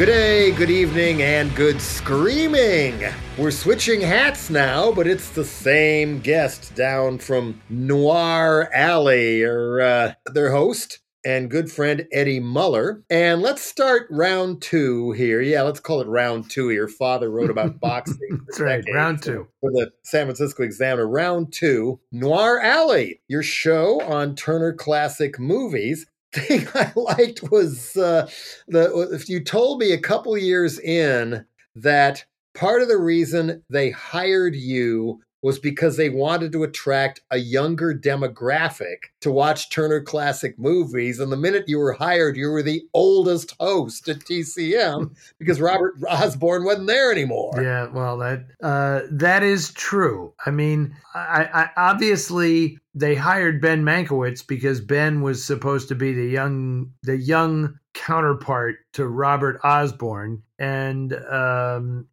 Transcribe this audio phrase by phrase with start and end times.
[0.00, 3.04] Good day, good evening, and good screaming.
[3.36, 10.14] We're switching hats now, but it's the same guest down from Noir Alley, or uh,
[10.32, 13.02] their host and good friend Eddie Muller.
[13.10, 15.42] And let's start round two here.
[15.42, 16.70] Yeah, let's call it round two.
[16.70, 18.40] Your father wrote about boxing.
[18.46, 19.48] That's right, round two.
[19.60, 22.00] For the San Francisco Examiner, round two.
[22.10, 28.28] Noir Alley, your show on Turner Classic Movies thing I liked was uh,
[28.68, 31.44] the if you told me a couple years in
[31.76, 37.38] that part of the reason they hired you was because they wanted to attract a
[37.38, 41.18] younger demographic to watch Turner Classic Movies.
[41.18, 45.94] And the minute you were hired, you were the oldest host at TCM because Robert
[46.08, 47.62] Osborne wasn't there anymore.
[47.62, 50.34] Yeah, well, that uh, that is true.
[50.44, 56.12] I mean, I, I obviously they hired Ben Mankiewicz because Ben was supposed to be
[56.12, 62.06] the young the young counterpart to Robert Osborne, and um,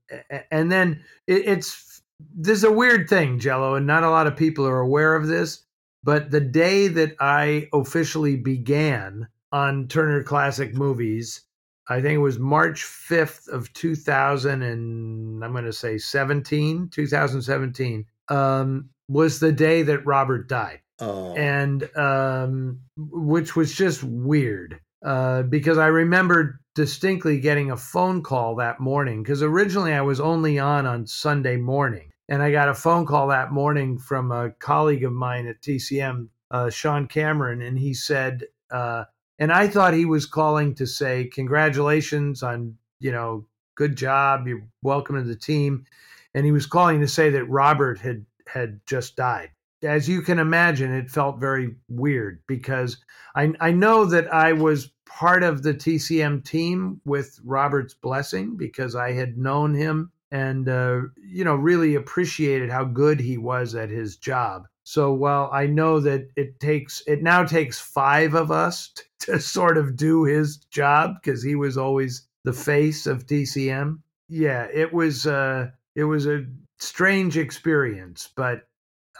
[0.52, 1.72] and then it, it's
[2.19, 5.27] this is a weird thing, Jello, and not a lot of people are aware of
[5.27, 5.63] this.
[6.03, 11.41] But the day that I officially began on Turner Classic Movies,
[11.89, 18.05] I think it was March 5th of 2000 and I'm going to say 17, 2017,
[18.29, 20.81] um, was the day that Robert died.
[20.99, 21.35] Oh.
[21.35, 28.55] And um, which was just weird uh, because I remember distinctly getting a phone call
[28.55, 32.06] that morning because originally I was only on on Sunday morning.
[32.30, 36.28] And I got a phone call that morning from a colleague of mine at TCM,
[36.52, 39.06] uh, Sean Cameron, and he said, uh,
[39.39, 44.47] and I thought he was calling to say, congratulations on, you know, good job.
[44.47, 45.86] You're welcome to the team.
[46.34, 49.52] And he was calling to say that Robert had had just died.
[49.84, 52.97] As you can imagine, it felt very weird because
[53.36, 58.95] I, I know that I was part of the TCM team with Robert's blessing because
[58.95, 63.90] I had known him and uh, you know really appreciated how good he was at
[63.90, 64.68] his job.
[64.84, 69.03] So while I know that it takes it now takes five of us to,
[69.34, 74.00] to sort of do his job because he was always the face of TCM.
[74.29, 76.46] Yeah, it was uh, it was a
[76.80, 78.68] strange experience, but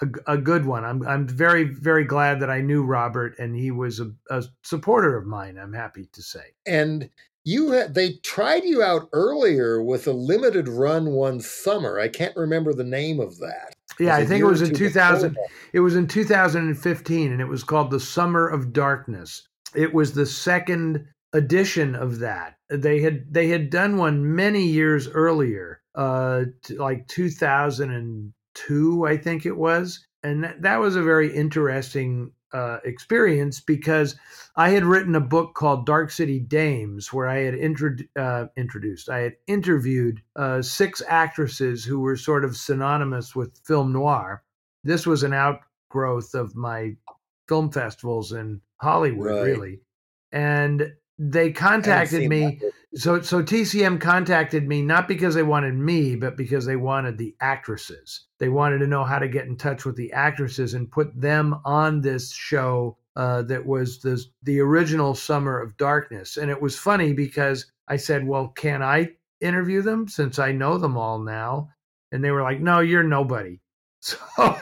[0.02, 0.86] a, a, good one.
[0.86, 5.18] I'm I'm very very glad that I knew Robert and he was a, a supporter
[5.18, 5.58] of mine.
[5.58, 6.54] I'm happy to say.
[6.66, 7.10] And
[7.47, 11.97] you had, they tried you out earlier with a limited run one summer.
[11.97, 13.74] I can't remember the name of that.
[13.97, 15.38] Yeah, I think it was in 2000.
[15.72, 19.47] It was in 2015, and it was called the Summer of Darkness.
[19.74, 22.57] It was the second edition of that.
[22.69, 29.56] They had they had done one many years earlier, uh, like 2002, I think it
[29.56, 34.16] was, and that, that was a very interesting uh, experience because
[34.56, 39.09] I had written a book called Dark City Dames, where I had intro- uh, introduced,
[39.09, 44.44] I had interviewed uh, six actresses who were sort of synonymous with film noir.
[44.84, 46.96] This was an outgrowth of my
[47.47, 49.41] film festivals in Hollywood, right.
[49.41, 49.81] really.
[50.31, 52.60] And they contacted me.
[52.96, 57.36] So, so TCM contacted me not because they wanted me, but because they wanted the
[57.42, 58.26] actresses.
[58.40, 61.56] They wanted to know how to get in touch with the actresses and put them
[61.66, 66.38] on this show uh, that was the the original Summer of Darkness.
[66.38, 69.10] And it was funny because I said, "Well, can I
[69.42, 71.72] interview them since I know them all now?"
[72.12, 73.60] And they were like, "No, you're nobody."
[74.00, 74.58] So,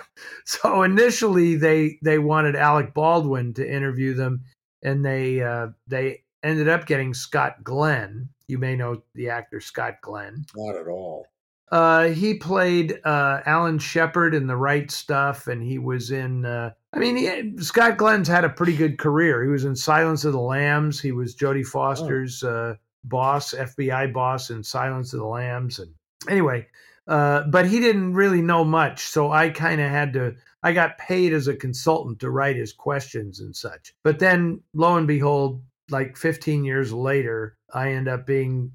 [0.46, 4.46] so initially they they wanted Alec Baldwin to interview them,
[4.82, 8.30] and they uh, they ended up getting Scott Glenn.
[8.48, 10.46] You may know the actor Scott Glenn.
[10.56, 11.28] Not at all.
[11.72, 16.46] Uh, he played uh, Alan Shepard in The Right Stuff, and he was in.
[16.46, 19.44] Uh, I mean, he, Scott Glenn's had a pretty good career.
[19.44, 21.02] He was in Silence of the Lambs.
[21.02, 22.78] He was Jodie Foster's oh.
[23.04, 25.80] boss, FBI boss in Silence of the Lambs.
[25.80, 25.92] And
[26.30, 26.68] anyway,
[27.08, 30.36] uh, but he didn't really know much, so I kind of had to.
[30.62, 33.94] I got paid as a consultant to write his questions and such.
[34.04, 38.72] But then, lo and behold, like 15 years later, I end up being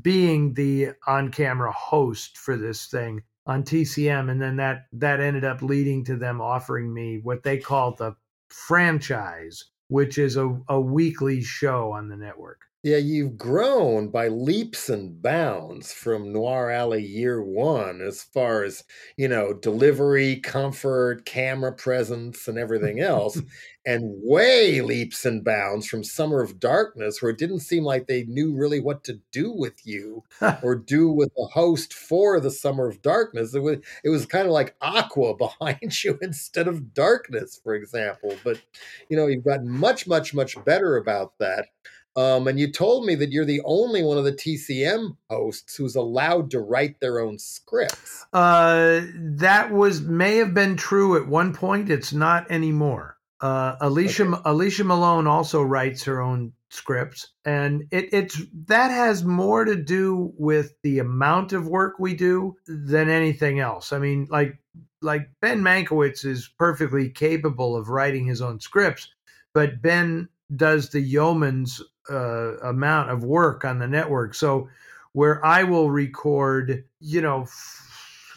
[0.00, 5.62] being the on-camera host for this thing on TCM, and then that that ended up
[5.62, 8.14] leading to them offering me what they call the
[8.48, 12.60] franchise, which is a, a weekly show on the network.
[12.84, 18.82] Yeah, you've grown by leaps and bounds from Noir Alley year one, as far as,
[19.16, 23.40] you know, delivery, comfort, camera presence, and everything else.
[23.86, 28.24] and way leaps and bounds from Summer of Darkness, where it didn't seem like they
[28.24, 30.24] knew really what to do with you
[30.62, 33.54] or do with the host for the Summer of Darkness.
[33.54, 38.34] It was, it was kind of like Aqua behind you instead of Darkness, for example.
[38.42, 38.60] But,
[39.08, 41.66] you know, you've gotten much, much, much better about that.
[42.14, 45.96] Um, and you told me that you're the only one of the TCM hosts who's
[45.96, 48.26] allowed to write their own scripts.
[48.32, 51.90] Uh, that was may have been true at one point.
[51.90, 53.16] It's not anymore.
[53.40, 54.42] Uh, Alicia okay.
[54.44, 60.32] Alicia Malone also writes her own scripts, and it, it's that has more to do
[60.36, 63.92] with the amount of work we do than anything else.
[63.92, 64.58] I mean, like
[65.00, 69.08] like Ben Mankiewicz is perfectly capable of writing his own scripts,
[69.54, 74.34] but Ben does the yeoman's uh, amount of work on the network.
[74.34, 74.68] So
[75.12, 77.46] where I will record, you know,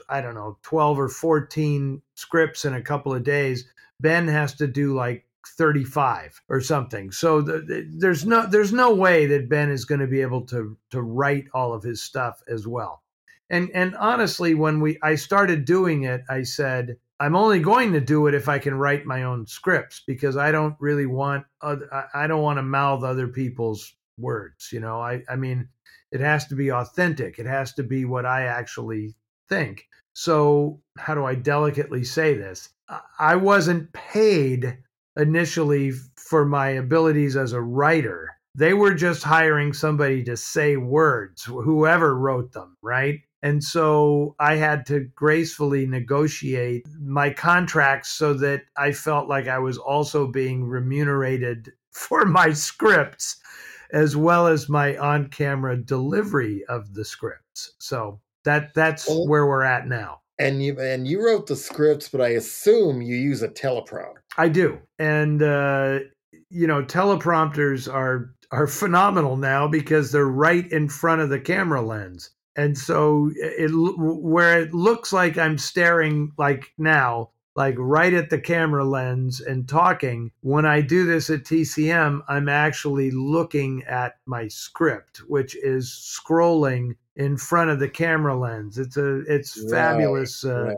[0.09, 3.65] I don't know, 12 or 14 scripts in a couple of days,
[3.99, 5.25] Ben has to do like
[5.57, 7.11] 35 or something.
[7.11, 10.41] So the, the, there's no there's no way that Ben is going to be able
[10.47, 13.03] to to write all of his stuff as well.
[13.49, 18.01] And and honestly when we I started doing it, I said I'm only going to
[18.01, 21.89] do it if I can write my own scripts because I don't really want other,
[22.13, 24.99] I don't want to mouth other people's words, you know.
[24.99, 25.69] I I mean
[26.11, 27.39] it has to be authentic.
[27.39, 29.15] It has to be what I actually
[29.49, 29.87] think.
[30.13, 32.69] So, how do I delicately say this?
[33.19, 34.77] I wasn't paid
[35.17, 38.29] initially for my abilities as a writer.
[38.55, 43.19] They were just hiring somebody to say words, whoever wrote them, right?
[43.45, 49.59] And so I had to gracefully negotiate my contracts so that I felt like I
[49.59, 53.37] was also being remunerated for my scripts
[53.91, 57.75] as well as my on-camera delivery of the scripts.
[57.77, 60.21] So that that's well, where we're at now.
[60.39, 64.23] And you and you wrote the scripts, but I assume you use a teleprompter.
[64.39, 65.99] I do, and uh,
[66.49, 71.81] you know teleprompters are are phenomenal now because they're right in front of the camera
[71.81, 78.29] lens, and so it where it looks like I'm staring like now like right at
[78.29, 80.31] the camera lens and talking.
[80.41, 86.95] When I do this at TCM, I'm actually looking at my script, which is scrolling
[87.15, 88.77] in front of the camera lens.
[88.77, 90.43] It's a it's right, fabulous.
[90.43, 90.77] Uh, right,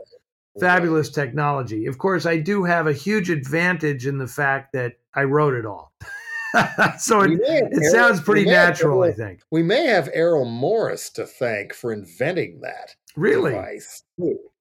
[0.60, 1.86] fabulous technology.
[1.86, 5.66] Of course, I do have a huge advantage in the fact that I wrote it
[5.66, 5.92] all.
[6.98, 9.40] so it, it sounds pretty natural, I think.
[9.50, 13.52] We may have Errol Morris to thank for inventing that really?
[13.52, 14.02] device.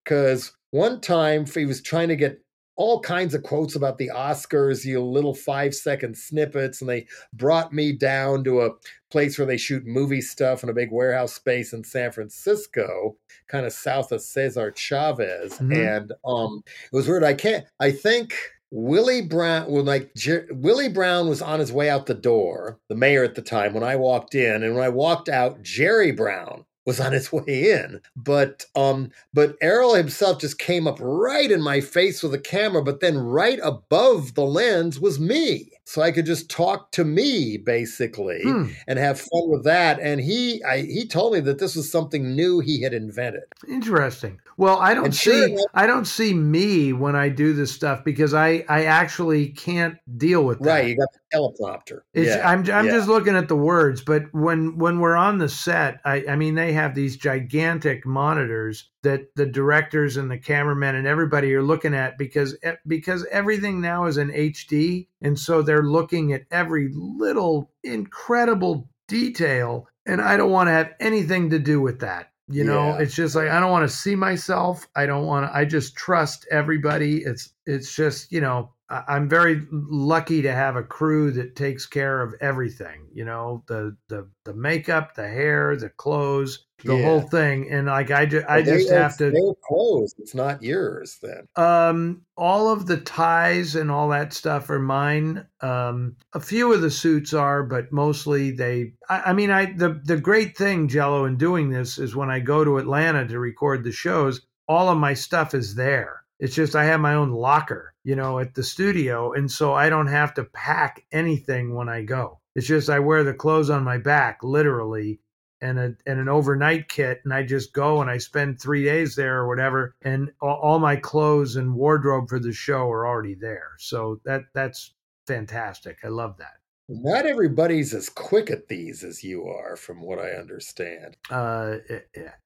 [0.03, 2.41] Because one time he was trying to get
[2.77, 7.07] all kinds of quotes about the Oscars, you know, little five second snippets, and they
[7.33, 8.69] brought me down to a
[9.09, 13.17] place where they shoot movie stuff in a big warehouse space in San Francisco,
[13.47, 15.53] kind of south of Cesar Chavez.
[15.53, 15.73] Mm-hmm.
[15.73, 17.23] And um, it was weird.
[17.23, 17.65] I can't.
[17.79, 18.35] I think.
[18.71, 22.95] Willie Brown, well, like Jer- Willie Brown was on his way out the door, the
[22.95, 24.63] mayor at the time, when I walked in.
[24.63, 28.01] And when I walked out, Jerry Brown was on his way in.
[28.15, 32.83] But um, but Errol himself just came up right in my face with a camera,
[32.83, 37.55] but then right above the lens was me so I could just talk to me
[37.55, 38.65] basically hmm.
[38.87, 40.01] and have fun with that.
[40.01, 43.43] And he I, he told me that this was something new he had invented.
[43.69, 44.41] Interesting.
[44.59, 48.03] Well, I don't and see sure I don't see me when I do this stuff
[48.03, 50.69] because I I actually can't deal with that.
[50.69, 52.01] Right, you got the teleprompter.
[52.15, 52.93] It's, yeah, I'm I'm yeah.
[52.93, 56.55] just looking at the words, but when when we're on the set, I I mean
[56.55, 61.93] they have these gigantic monitors that the directors and the cameramen and everybody are looking
[61.93, 66.89] at because eh, because everything now is in HD and so they're looking at every
[66.95, 72.31] little incredible detail and I don't want to have anything to do with that.
[72.49, 72.99] You know, yeah.
[72.99, 74.87] it's just like I don't want to see myself.
[74.95, 77.17] I don't want to I just trust everybody.
[77.17, 82.21] It's it's just, you know, I'm very lucky to have a crew that takes care
[82.21, 83.07] of everything.
[83.11, 87.03] You know, the the the makeup, the hair, the clothes, the yeah.
[87.03, 87.69] whole thing.
[87.69, 89.31] And like I just I just have to.
[89.31, 90.15] Their clothes.
[90.19, 91.47] It's not yours then.
[91.57, 95.45] Um, all of the ties and all that stuff are mine.
[95.59, 98.93] Um, a few of the suits are, but mostly they.
[99.09, 102.39] I, I mean, I the the great thing, Jello, in doing this is when I
[102.39, 106.75] go to Atlanta to record the shows, all of my stuff is there it's just
[106.75, 109.33] I have my own locker, you know, at the studio.
[109.33, 112.39] And so I don't have to pack anything when I go.
[112.55, 115.19] It's just I wear the clothes on my back, literally,
[115.59, 119.17] and a and an overnight kit, and I just go and I spend three days
[119.17, 123.35] there or whatever, and all, all my clothes and wardrobe for the show are already
[123.35, 123.71] there.
[123.77, 124.93] So that that's
[125.27, 125.97] fantastic.
[126.05, 126.59] I love that.
[126.89, 131.17] Not everybody's as quick at these as you are, from what I understand.
[131.29, 131.79] Uh,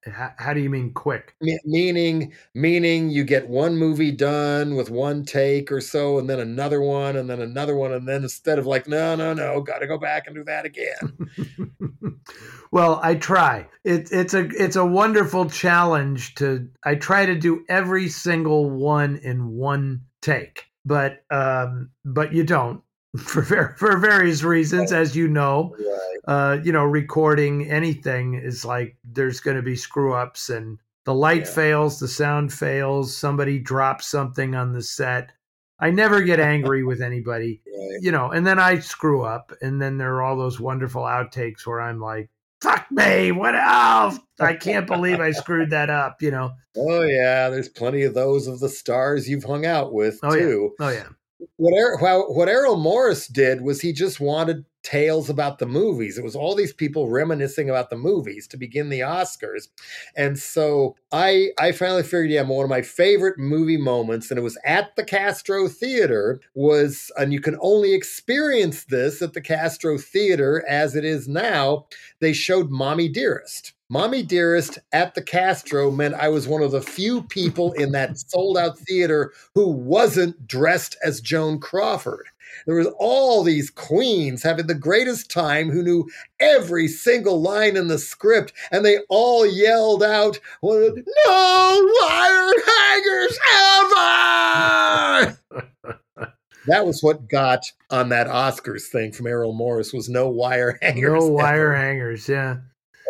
[0.04, 1.36] how, how do you mean quick?
[1.40, 6.40] Me- meaning, meaning you get one movie done with one take or so, and then
[6.40, 9.78] another one, and then another one, and then instead of like, no, no, no, got
[9.78, 11.30] to go back and do that again.
[12.72, 13.68] well, I try.
[13.84, 16.68] It's it's a it's a wonderful challenge to.
[16.84, 22.82] I try to do every single one in one take, but um, but you don't
[23.18, 25.74] for for various reasons, as you know.
[25.78, 26.18] Right.
[26.26, 31.14] Uh, you know, recording anything is like there's going to be screw ups, and the
[31.14, 31.52] light Yeah.
[31.54, 35.32] fails, the sound fails, somebody drops something on the set.
[35.80, 37.98] I never get angry with anybody, Right.
[38.00, 41.66] you know, and then I screw up, and then there are all those wonderful outtakes
[41.66, 42.30] where I'm like,
[42.62, 44.18] "Fuck me, what else?
[44.40, 46.52] I can't believe I screwed that up," you know.
[46.76, 50.40] Oh yeah, there's plenty of those of the stars you've hung out with Oh, yeah.
[50.40, 50.70] too.
[50.80, 51.08] Oh yeah,
[51.56, 56.18] What er- what Errol Morris did was he just wanted tales about the movies.
[56.18, 59.68] It was all these people reminiscing about the movies to begin the Oscars,
[60.16, 64.42] and so I I finally figured, yeah, one of my favorite movie moments, and it
[64.42, 69.98] was at the Castro Theater, was and you can only experience this at the Castro
[69.98, 71.86] Theater as it is now.
[72.20, 73.72] They showed Mommy Dearest.
[73.92, 78.16] Mommy Dearest at the Castro meant I was one of the few people in that
[78.30, 82.24] sold out theater who wasn't dressed as Joan Crawford.
[82.64, 86.08] There was all these queens having the greatest time who knew
[86.40, 95.38] every single line in the script, and they all yelled out, "No wire hangers ever!"
[96.66, 101.12] that was what got on that Oscars thing from Errol Morris was no wire hangers.
[101.12, 102.26] no wire hangers.
[102.26, 102.56] Yeah.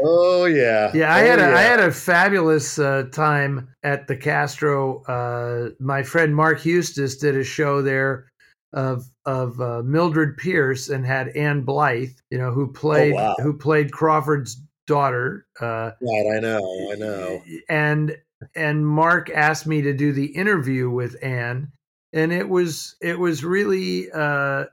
[0.05, 1.63] Oh yeah, Yeah, I Oh, had a I yeah.
[1.63, 5.03] had a fabulous uh, time at the Castro.
[5.05, 8.29] Uh, my friend Marc Huestis did a show there
[8.73, 13.35] of of uh, Mildred Pierce and had Ann Blyth, you know, who played Oh, wow.
[13.41, 15.47] who played Crawford's daughter.
[15.61, 17.43] Uh, Right, I know, I know.
[17.69, 18.17] and
[18.57, 21.71] and Marc asked me to do the interview with Ann,
[22.13, 24.65] and it was it was really uh,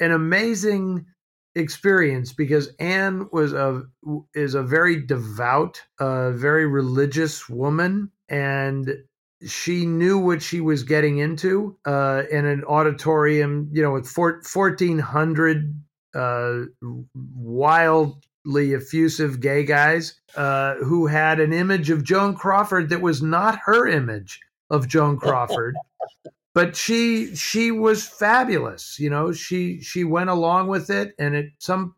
[0.00, 1.06] an amazing
[1.54, 3.82] experience because Ann was a
[4.34, 8.92] is a very devout, uh, very religious woman, and
[9.46, 14.42] she knew what she was getting into uh, in an auditorium, you know, with four,
[14.52, 15.74] 1,400
[16.14, 16.60] uh,
[17.14, 23.58] wildly effusive gay guys uh, who had an image of Joan Crawford that was not
[23.64, 25.74] her image of Joan Crawford.
[26.54, 31.46] but she she was fabulous you know she she went along with it and at
[31.58, 31.94] some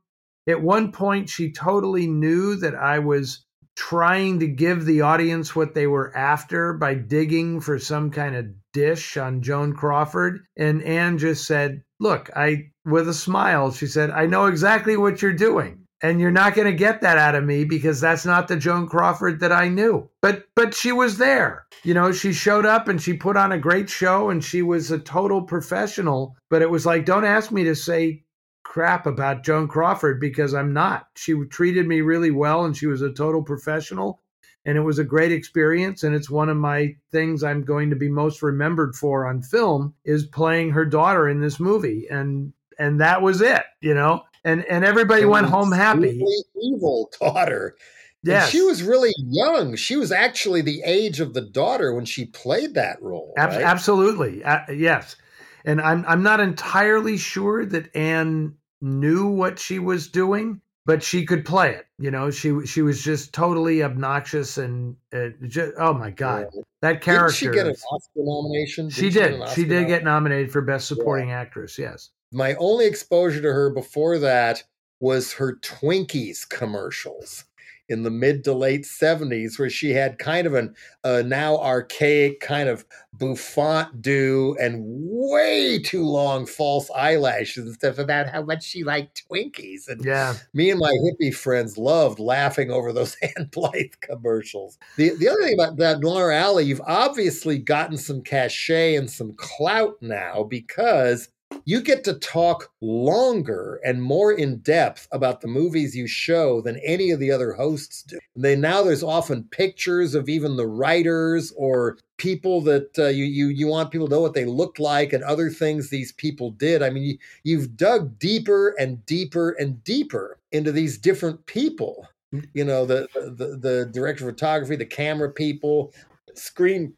[0.48, 3.44] at one point she totally knew that i was
[3.76, 8.46] trying to give the audience what they were after by digging for some kind of
[8.72, 14.10] dish on joan crawford and ann just said look i with a smile she said
[14.10, 17.44] i know exactly what you're doing and you're not going to get that out of
[17.44, 20.08] me because that's not the Joan Crawford that I knew.
[20.20, 21.66] But but she was there.
[21.84, 24.90] You know, she showed up and she put on a great show and she was
[24.90, 28.24] a total professional, but it was like don't ask me to say
[28.62, 31.06] crap about Joan Crawford because I'm not.
[31.16, 34.20] She treated me really well and she was a total professional
[34.66, 37.96] and it was a great experience and it's one of my things I'm going to
[37.96, 43.00] be most remembered for on film is playing her daughter in this movie and and
[43.00, 46.24] that was it, you know and and everybody went home happy.
[46.62, 47.76] Evil daughter.
[48.24, 49.76] And Yes, she was really young.
[49.76, 53.32] She was actually the age of the daughter when she played that role.
[53.36, 53.62] Ab- right?
[53.62, 55.16] absolutely, uh, yes.
[55.64, 61.24] And I'm I'm not entirely sure that Ann knew what she was doing, but she
[61.26, 61.86] could play it.
[61.98, 66.62] You know, she she was just totally obnoxious and uh, ju- oh my god, Yeah.
[66.82, 67.26] that character.
[67.26, 68.90] Didn't she get an Oscar nomination?
[68.90, 69.40] she get did.
[69.40, 71.78] an She did nom- get nominated for best supporting actress.
[71.78, 72.10] Yes.
[72.32, 74.62] My only exposure to her before that
[75.00, 77.44] was her Twinkies commercials
[77.88, 82.40] in the mid to late 70s, where she had kind of an uh, now archaic
[82.40, 88.64] kind of bouffant do and way too long false eyelashes and stuff about how much
[88.64, 89.88] she liked Twinkies.
[89.88, 90.34] And Yeah.
[90.52, 94.78] me and my hippie friends loved laughing over those Ann Blyth commercials.
[94.96, 99.32] The the other thing about that Noir Alley, you've obviously gotten some cachet and some
[99.34, 101.28] clout now because
[101.64, 106.80] you get to talk longer and more in depth about the movies you show than
[106.84, 108.18] any of the other hosts do.
[108.34, 113.24] And they now there's often pictures of even the writers or people that uh, you
[113.24, 116.52] you you want people to know what they looked like and other things these people
[116.52, 116.82] did.
[116.82, 122.08] I mean, you, you've dug deeper and deeper and deeper into these different people.
[122.54, 125.92] You know, the the, the director of photography, the camera people,
[126.34, 126.94] screen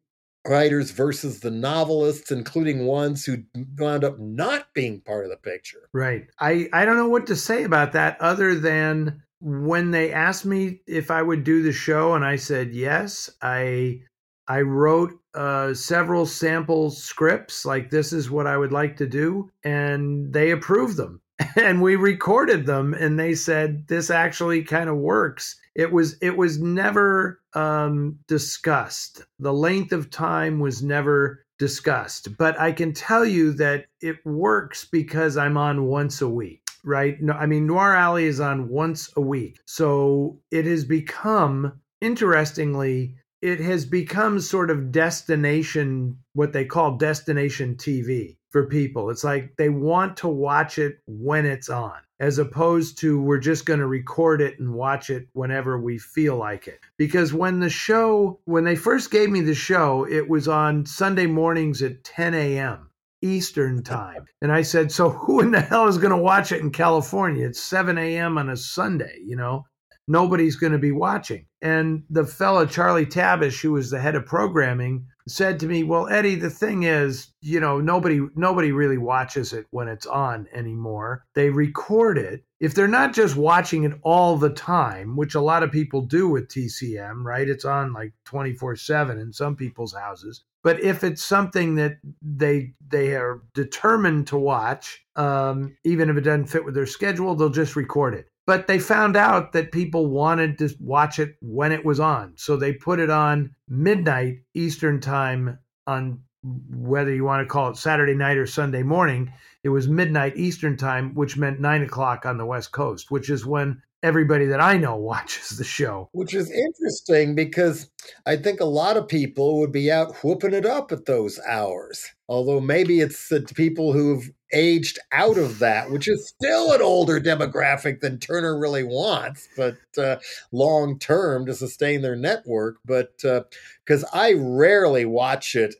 [0.48, 3.44] writers versus the novelists, including ones who
[3.78, 5.88] wound up not being part of the picture.
[5.92, 6.26] Right.
[6.40, 10.80] I, I don't know what to say about that other than when they asked me
[10.86, 14.00] if I would do the show and I said yes, I
[14.48, 19.50] I wrote uh, several sample scripts like this is what I would like to do
[19.62, 21.20] and they approved them.
[21.56, 25.56] And we recorded them and they said this actually kind of works.
[25.74, 29.22] It was it was never um, discussed.
[29.38, 32.36] The length of time was never discussed.
[32.36, 37.20] But I can tell you that it works because I'm on once a week right?
[37.20, 39.58] No, I mean, Noir Alley is on once a week.
[39.66, 47.74] So it has become, interestingly, it has become sort of destination, what they call destination
[47.74, 49.10] TV for people.
[49.10, 53.66] It's like they want to watch it when it's on, as opposed to we're just
[53.66, 56.80] going to record it and watch it whenever we feel like it.
[56.96, 61.26] Because when the show, when they first gave me the show, it was on Sunday
[61.26, 62.90] mornings at 10 a.m.
[63.22, 64.24] Eastern time.
[64.40, 67.46] And I said, So who in the hell is going to watch it in California?
[67.46, 68.38] It's 7 a.m.
[68.38, 69.64] on a Sunday, you know?
[70.08, 71.46] Nobody's going to be watching.
[71.60, 76.08] And the fellow, Charlie Tabesh, who was the head of programming, said to me, "Well,
[76.08, 81.24] Eddie, the thing is, you know, nobody nobody really watches it when it's on anymore.
[81.34, 82.44] They record it.
[82.60, 86.28] If they're not just watching it all the time, which a lot of people do
[86.28, 87.48] with TCM, right?
[87.48, 90.44] It's on like 24/7 in some people's houses.
[90.64, 96.22] But if it's something that they they are determined to watch, um, even if it
[96.22, 98.28] doesn't fit with their schedule, they'll just record it.
[98.48, 102.56] But they found out that people wanted to watch it when it was on, so
[102.56, 108.14] they put it on midnight Eastern time on whether you want to call it Saturday
[108.14, 109.30] night or Sunday morning.
[109.62, 113.44] It was midnight Eastern time, which meant nine o'clock on the West Coast, which is
[113.44, 116.08] when everybody that I know watches the show.
[116.12, 117.90] Which is interesting because
[118.26, 122.06] I think a lot of people would be out whooping it up at those hours.
[122.28, 127.20] Although maybe it's the people who've aged out of that, which is still an older
[127.20, 130.16] demographic than Turner really wants, but uh,
[130.52, 132.76] long term to sustain their network.
[132.84, 135.74] But because uh, I rarely watch it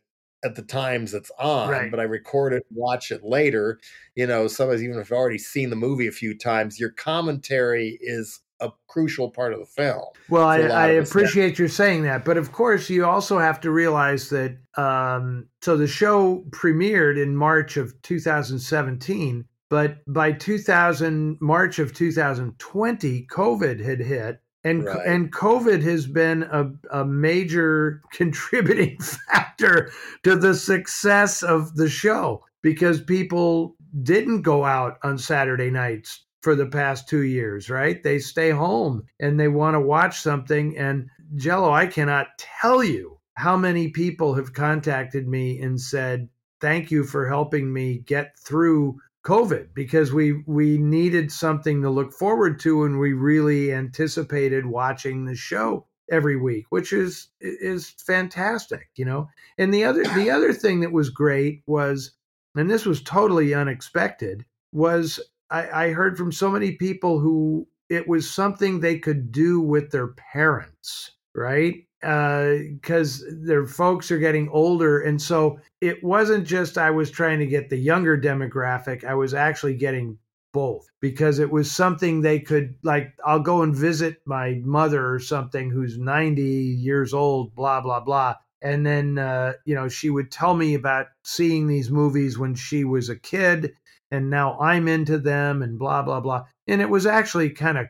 [0.45, 1.91] at the times it's on, right.
[1.91, 3.81] but I record it watch it later.
[4.15, 7.99] You know, sometimes even if I've already seen the movie a few times, your commentary
[8.01, 10.05] is a crucial part of the film.
[10.29, 14.31] Well, I, I appreciate you saying that, but of course, you also have to realize
[14.31, 14.59] that.
[14.77, 23.27] Um, so the show premiered in March of 2017, but by 2000 March of 2020,
[23.31, 25.07] COVID had hit, and right.
[25.07, 28.99] and COVID has been a, a major contributing
[29.31, 29.91] factor
[30.25, 36.55] to the success of the show because people didn't go out on Saturday nights for
[36.55, 38.03] the past two years, right?
[38.03, 40.77] They stay home and they want to watch something.
[40.77, 46.29] And Jello, I cannot tell you how many people have contacted me and said,
[46.61, 52.13] Thank you for helping me get through COVID because we we needed something to look
[52.13, 58.89] forward to and we really anticipated watching the show every week, which is is fantastic,
[58.97, 59.29] you know.
[59.59, 62.13] And the other the other thing that was great was,
[62.55, 68.07] and this was totally unexpected, was I, I heard from so many people who it
[68.07, 71.87] was something they could do with their parents, right?
[72.01, 75.01] Because uh, their folks are getting older.
[75.01, 79.35] And so it wasn't just I was trying to get the younger demographic, I was
[79.35, 80.19] actually getting
[80.53, 85.19] both because it was something they could, like, I'll go and visit my mother or
[85.19, 88.35] something who's 90 years old, blah, blah, blah.
[88.63, 92.85] And then, uh, you know, she would tell me about seeing these movies when she
[92.85, 93.73] was a kid
[94.11, 96.47] and now I'm into them and blah, blah, blah.
[96.67, 97.87] And it was actually kind of,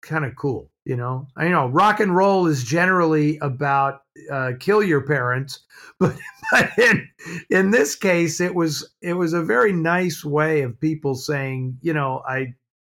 [0.00, 4.00] kind of cool you know i know rock and roll is generally about
[4.32, 5.60] uh, kill your parents
[6.00, 6.16] but,
[6.50, 7.08] but in,
[7.50, 11.92] in this case it was it was a very nice way of people saying you
[11.92, 12.46] know i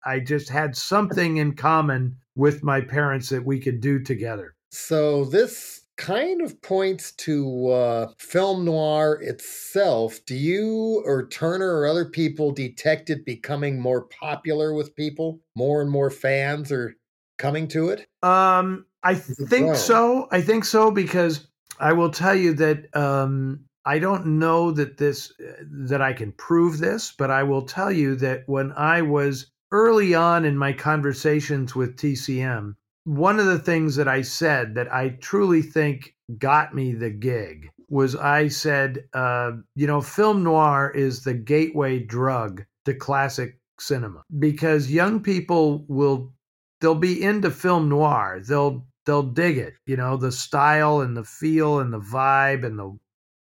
[0.06, 5.24] i just had something in common with my parents that we could do together so
[5.24, 10.20] this kind of points to uh, film noir itself.
[10.26, 15.40] Do you or Turner or other people detect it becoming more popular with people?
[15.56, 16.94] More and more fans or
[17.38, 18.06] coming to it?
[18.22, 20.28] Um, I think so.
[20.30, 21.46] I think so because
[21.80, 26.78] I will tell you that um, I don't know that this that I can prove
[26.78, 31.74] this, but I will tell you that when I was early on in my conversations
[31.74, 32.74] with TCM,
[33.04, 37.70] one of the things that I said that I truly think got me the gig
[37.88, 44.22] was I said, uh, you know, film noir is the gateway drug to classic cinema
[44.38, 46.32] because young people will
[46.80, 48.40] they'll be into film noir.
[48.46, 52.78] They'll they'll dig it, you know, the style and the feel and the vibe and
[52.78, 52.98] the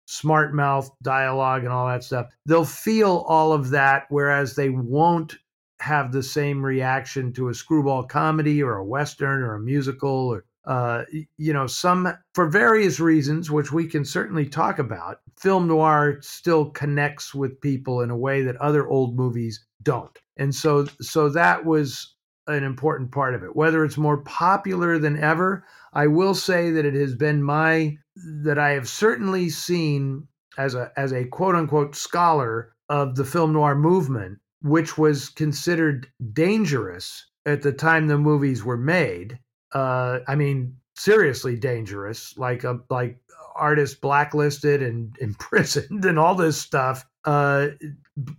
[0.05, 2.27] smart mouth dialogue and all that stuff.
[2.45, 5.35] They'll feel all of that whereas they won't
[5.79, 10.45] have the same reaction to a screwball comedy or a western or a musical or
[10.65, 11.03] uh,
[11.37, 16.69] you know, some for various reasons, which we can certainly talk about, film noir still
[16.69, 20.17] connects with people in a way that other old movies don't.
[20.37, 22.12] And so, so that was
[22.47, 23.55] an important part of it.
[23.55, 28.59] Whether it's more popular than ever, I will say that it has been my that
[28.59, 30.27] I have certainly seen
[30.57, 36.07] as a as a quote unquote scholar of the film noir movement, which was considered
[36.33, 39.39] dangerous at the time the movies were made.
[39.73, 43.19] Uh, I mean, seriously dangerous, like a like
[43.55, 47.05] artists blacklisted and imprisoned and all this stuff.
[47.25, 47.69] Uh,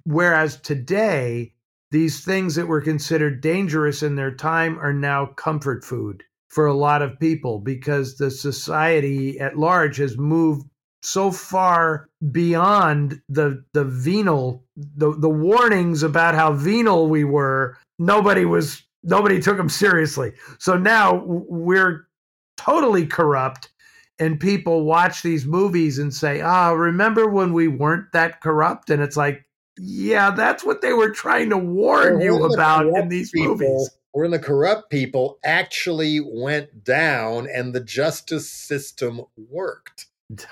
[0.05, 1.54] whereas today,
[1.95, 6.75] these things that were considered dangerous in their time are now comfort food for a
[6.75, 10.67] lot of people because the society at large has moved
[11.05, 17.79] so far beyond the the venal the the warnings about how venal we were.
[18.01, 20.33] Nobody was nobody took them seriously.
[20.59, 22.09] So now we're
[22.57, 23.71] totally corrupt
[24.19, 28.91] and people watch these movies and say ah remember when we weren't that corrupt?
[28.91, 29.45] And it's like
[29.79, 33.91] yeah that's what they were trying to warn you about in these people, movies.
[34.13, 40.07] When the corrupt people actually went down and the justice system worked.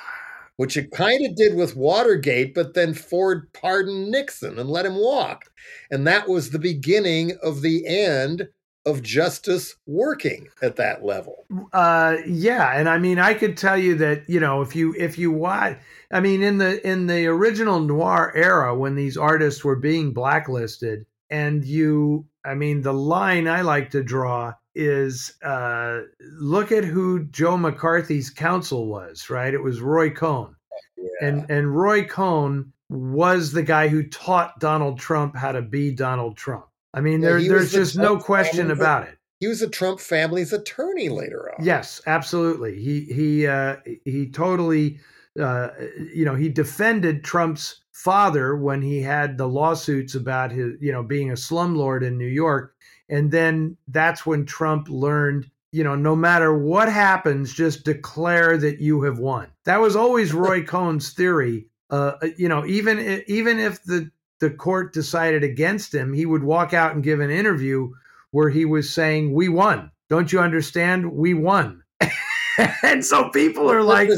[0.56, 4.96] Which it kind of did with Watergate, but then Ford pardoned Nixon and let him
[4.96, 5.46] walk.
[5.90, 8.48] And that was the beginning of the end
[8.84, 11.46] of justice working at that level.
[11.72, 15.18] Uh, yeah, and I mean, I could tell you that you know if you if
[15.18, 15.78] you watch,
[16.10, 21.06] I mean, in the in the original noir era when these artists were being blacklisted,
[21.30, 26.00] and you, I mean, the line I like to draw is uh,
[26.38, 29.54] look at who Joe McCarthy's counsel was, right?
[29.54, 30.56] It was Roy Cohn.
[30.96, 31.28] Yeah.
[31.28, 36.36] And and Roy Cohn was the guy who taught Donald Trump how to be Donald
[36.36, 36.66] Trump.
[36.94, 39.18] I mean, yeah, there, there's just Trump no question about it.
[39.40, 41.64] He was the Trump family's attorney later on.
[41.64, 42.80] Yes, absolutely.
[42.80, 45.00] He he uh, he totally
[45.40, 45.68] uh,
[46.12, 51.02] you know he defended Trump's father when he had the lawsuits about his you know
[51.02, 52.74] being a slumlord in New York
[53.12, 58.80] and then that's when Trump learned, you know, no matter what happens, just declare that
[58.80, 59.48] you have won.
[59.64, 61.66] That was always Roy Cohn's theory.
[61.90, 64.10] Uh, uh, you know, even even if the
[64.42, 67.90] the court decided against him, he would walk out and give an interview
[68.32, 69.90] where he was saying, "We won.
[70.10, 71.12] Don't you understand?
[71.12, 71.82] We won."
[72.82, 74.10] and so people are like,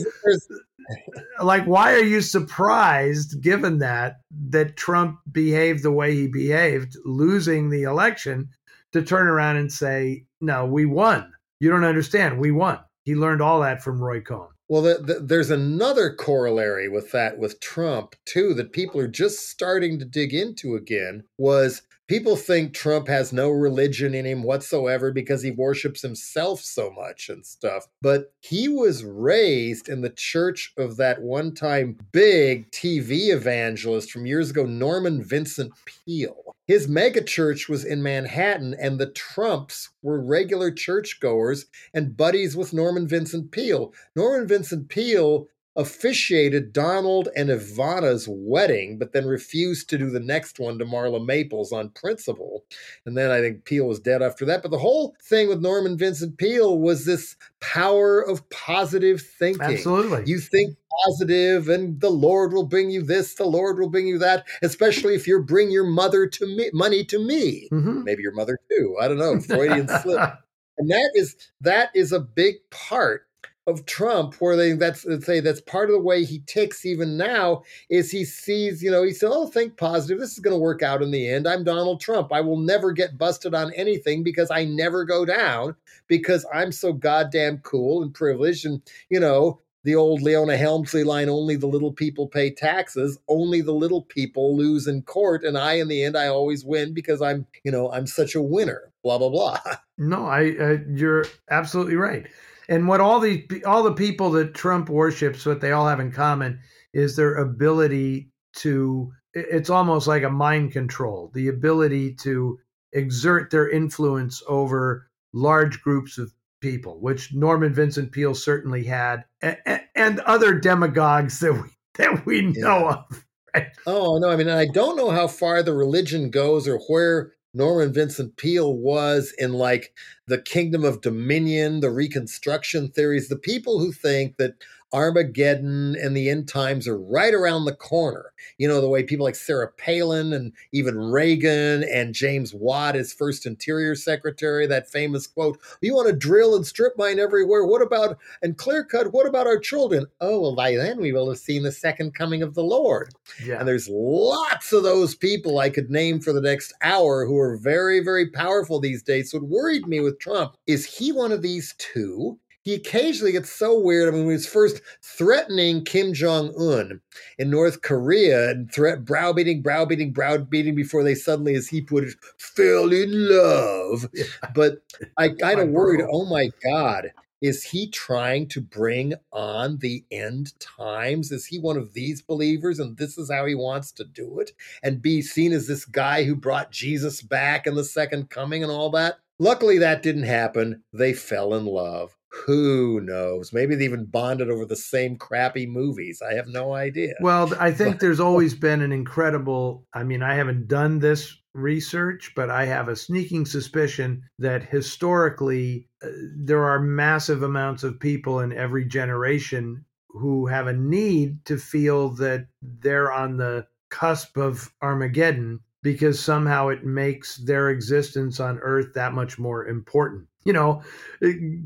[1.43, 4.17] like, why are you surprised, given that
[4.49, 8.49] that Trump behaved the way he behaved, losing the election?
[8.95, 11.33] to turn around and say, no, we won.
[11.59, 12.39] You don't understand.
[12.39, 12.79] We won.
[13.05, 14.54] He learned all that from Roy Cohn.
[14.69, 19.49] Well, the, the, there's another corollary with that with Trump too that people are just
[19.51, 21.25] starting to dig into again.
[21.37, 26.91] Was people think Trump has no religion in him whatsoever because he worships himself so
[26.91, 27.87] much and stuff.
[28.03, 34.27] But he was raised in the church of that one time big TV evangelist from
[34.27, 36.44] years ago, Norman Vincent Peale.
[36.67, 43.07] His megachurch was in Manhattan, and the Trumps were regular churchgoers and buddies with Norman
[43.07, 43.93] Vincent Peale.
[44.17, 45.47] Norman Vincent Peale
[45.77, 51.25] officiated Donald and Ivana's wedding, but then refused to do the next one to Marla
[51.25, 52.65] Maples on principle.
[53.05, 54.63] And then I think Peale was dead after that.
[54.63, 59.63] But the whole thing with Norman Vincent Peale was this power of positive thinking.
[59.63, 60.23] Absolutely.
[60.27, 64.19] You think positive and the Lord will bring you this, the Lord will bring you
[64.19, 67.69] that, especially if you bring your mother to me, money to me.
[67.73, 68.05] Mm-hmm.
[68.05, 68.97] Maybe your mother too.
[69.01, 69.41] I don't know.
[69.41, 70.35] Freudian slip.
[70.77, 73.29] And that is that is a big part
[73.67, 77.63] of Trump, where they that's say that's part of the way he ticks even now,
[77.89, 80.21] is he sees, you know, he said, Oh, think positive.
[80.21, 81.49] This is gonna work out in the end.
[81.49, 82.33] I'm Donald Trump.
[82.33, 85.77] I will never get busted on anything because I never go down
[86.09, 88.67] because I'm so goddamn cool and privileged.
[88.67, 93.61] And, you know, the old Leona Helmsley line, only the little people pay taxes, only
[93.61, 95.45] the little people lose in court.
[95.45, 98.43] And I, in the end, I always win because I'm, you know, I'm such a
[98.43, 99.61] winner, blah, blah, blah.
[99.97, 102.27] No, I, uh, you're absolutely right.
[102.69, 106.13] And what all the all the people that Trump worships, what they all have in
[106.13, 106.61] common
[106.93, 109.13] is their ability to.
[109.37, 112.59] It's almost like a mind control, the ability to
[112.93, 119.59] exert their influence over large groups of people, which Norman Vincent Peale certainly had, and,
[119.95, 122.95] and other demagogues that we that we know yeah.
[123.11, 123.25] of.
[123.55, 123.67] Right?
[123.87, 127.93] Oh no, I mean, I don't know how far the religion goes or where Norman
[127.93, 129.95] Vincent Peale was in like
[130.27, 134.55] the Kingdom of Dominion, the Reconstruction theories, the people who think that
[134.93, 138.33] Armageddon and the end times are right around the corner.
[138.59, 143.13] You know, the way people like Sarah Palin and even Reagan and James Watt, his
[143.13, 147.65] first interior secretary, that famous quote, You want to drill and strip mine everywhere?
[147.65, 150.07] What about, and clear cut, what about our children?
[150.21, 153.15] Oh, well, by then we will have seen the second coming of the Lord.
[153.45, 153.59] Yeah.
[153.59, 157.57] And there's lots of those people I could name for the next hour who are
[157.57, 159.31] very, very powerful these days.
[159.31, 162.39] So what worried me with Trump is he one of these two?
[162.65, 164.09] He occasionally gets so weird.
[164.09, 167.01] I mean, when he was first threatening Kim Jong Un
[167.39, 172.15] in North Korea and threat browbeating, browbeating, browbeating before they suddenly, as he put it,
[172.39, 174.09] fell in love.
[174.15, 174.25] Yeah.
[174.55, 174.83] But
[175.17, 177.11] I kind of worried, oh my God,
[177.43, 181.33] is he trying to bring on the end times?
[181.33, 184.53] Is he one of these believers and this is how he wants to do it?
[184.83, 188.73] And be seen as this guy who brought Jesus back and the second coming and
[188.73, 189.17] all that?
[189.39, 190.85] Luckily, that didn't happen.
[190.93, 192.17] They fell in love.
[192.47, 193.53] Who knows?
[193.53, 196.21] Maybe they even bonded over the same crappy movies.
[196.21, 197.15] I have no idea.
[197.21, 199.87] Well, I think there's always been an incredible.
[199.95, 205.89] I mean, I haven't done this research, but I have a sneaking suspicion that historically
[206.03, 211.57] uh, there are massive amounts of people in every generation who have a need to
[211.57, 218.59] feel that they're on the cusp of Armageddon because somehow it makes their existence on
[218.61, 220.27] earth that much more important.
[220.45, 220.83] You know,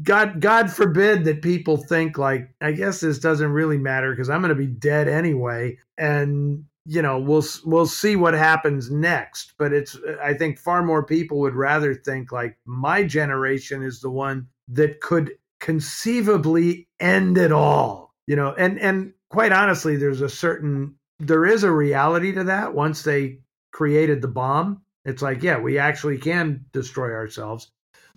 [0.02, 4.40] God God forbid that people think like I guess this doesn't really matter because I'm
[4.40, 9.54] going to be dead anyway and you know we'll we'll see what happens next.
[9.58, 14.10] But it's i think far more people would rather think like my generation is the
[14.10, 18.52] one that could conceivably end it all you know?
[18.52, 22.74] And and quite honestly there's a certain there is a reality to that.
[22.74, 23.40] Once they
[23.72, 27.70] created the bomb it's like yeah we actually can destroy ourselves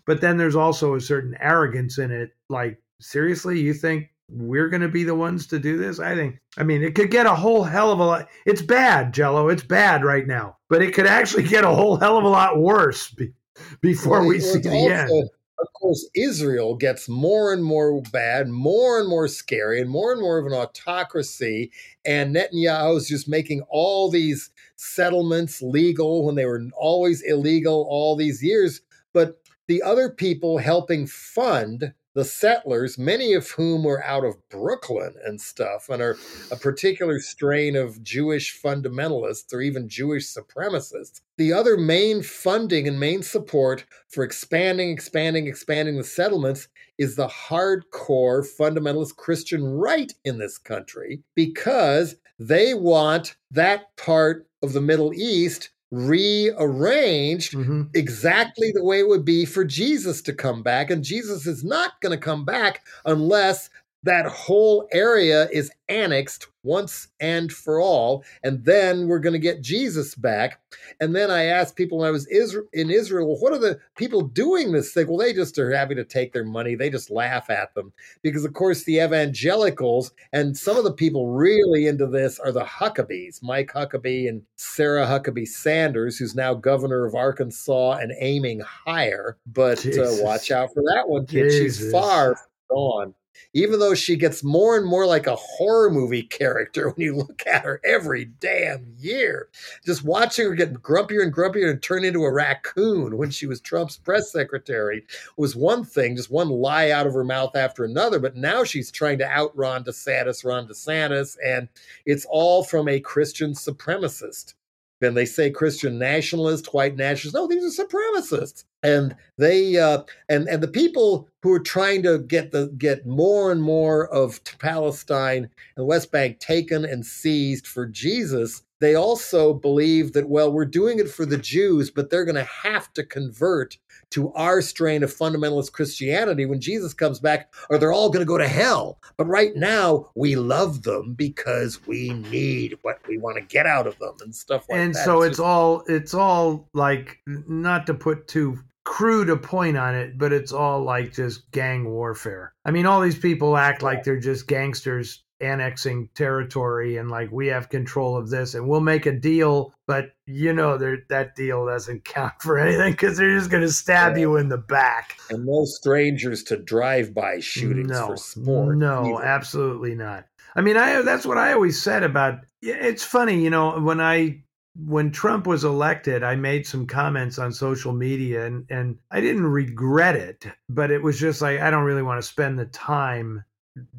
[0.05, 4.81] but then there's also a certain arrogance in it like seriously you think we're going
[4.81, 5.99] to be the ones to do this.
[5.99, 8.29] I think, I mean, it could get a whole hell of a lot.
[8.45, 9.49] It's bad, Jello.
[9.49, 12.59] It's bad right now, but it could actually get a whole hell of a lot
[12.59, 13.33] worse be,
[13.81, 15.29] before well, we see the also, end.
[15.59, 20.21] Of course, Israel gets more and more bad, more and more scary, and more and
[20.21, 21.71] more of an autocracy.
[22.03, 28.41] And Netanyahu's just making all these settlements legal when they were always illegal all these
[28.41, 28.81] years.
[29.13, 29.40] But
[29.71, 35.39] the other people helping fund the settlers, many of whom were out of Brooklyn and
[35.39, 36.17] stuff, and are
[36.51, 41.21] a particular strain of Jewish fundamentalists or even Jewish supremacists.
[41.37, 47.29] The other main funding and main support for expanding, expanding, expanding the settlements is the
[47.29, 55.13] hardcore fundamentalist Christian right in this country because they want that part of the Middle
[55.13, 57.83] East rearranged mm-hmm.
[57.93, 60.89] exactly the way it would be for Jesus to come back.
[60.89, 63.69] And Jesus is not going to come back unless
[64.03, 68.23] that whole area is annexed once and for all.
[68.43, 70.59] And then we're going to get Jesus back.
[70.99, 72.25] And then I asked people when I was
[72.73, 75.07] in Israel, well, what are the people doing this thing?
[75.07, 76.75] Well, they just are happy to take their money.
[76.75, 77.93] They just laugh at them.
[78.23, 82.63] Because, of course, the evangelicals and some of the people really into this are the
[82.63, 89.37] Huckabees, Mike Huckabee and Sarah Huckabee Sanders, who's now governor of Arkansas and aiming higher.
[89.45, 91.49] But uh, watch out for that one, kid.
[91.49, 91.83] Jesus.
[91.83, 92.35] She's far
[92.69, 93.13] gone
[93.53, 97.43] even though she gets more and more like a horror movie character when you look
[97.47, 99.49] at her every damn year.
[99.85, 103.61] Just watching her get grumpier and grumpier and turn into a raccoon when she was
[103.61, 105.05] Trump's press secretary
[105.37, 108.19] was one thing, just one lie out of her mouth after another.
[108.19, 111.67] But now she's trying to out Ron DeSantis, Ron DeSantis, and
[112.05, 114.53] it's all from a Christian supremacist.
[115.01, 117.35] And they say Christian nationalist, white nationalist.
[117.35, 122.19] No, these are supremacists and they uh, and and the people who are trying to
[122.19, 127.85] get the get more and more of Palestine and West Bank taken and seized for
[127.85, 132.35] Jesus, they also believe that well we're doing it for the Jews, but they're going
[132.35, 133.77] to have to convert
[134.09, 138.29] to our strain of fundamentalist Christianity when Jesus comes back, or they're all going to
[138.29, 138.99] go to hell.
[139.15, 143.87] But right now, we love them because we need what we want to get out
[143.87, 144.99] of them and stuff like and that.
[144.99, 149.77] And so it's, it's all it's all like not to put too crude a point
[149.77, 152.53] on it, but it's all like just gang warfare.
[152.65, 157.47] I mean, all these people act like they're just gangsters annexing territory and like we
[157.47, 162.05] have control of this and we'll make a deal, but you know that deal doesn't
[162.05, 164.21] count for anything because they're just going to stab yeah.
[164.21, 165.17] you in the back.
[165.29, 168.77] And no strangers to drive-by shootings no, for sport.
[168.77, 169.25] No, either.
[169.25, 170.25] absolutely not.
[170.55, 172.39] I mean, I that's what I always said about.
[172.61, 174.43] It's funny, you know, when I
[174.75, 179.45] when Trump was elected, I made some comments on social media and, and I didn't
[179.45, 183.43] regret it, but it was just like, I don't really want to spend the time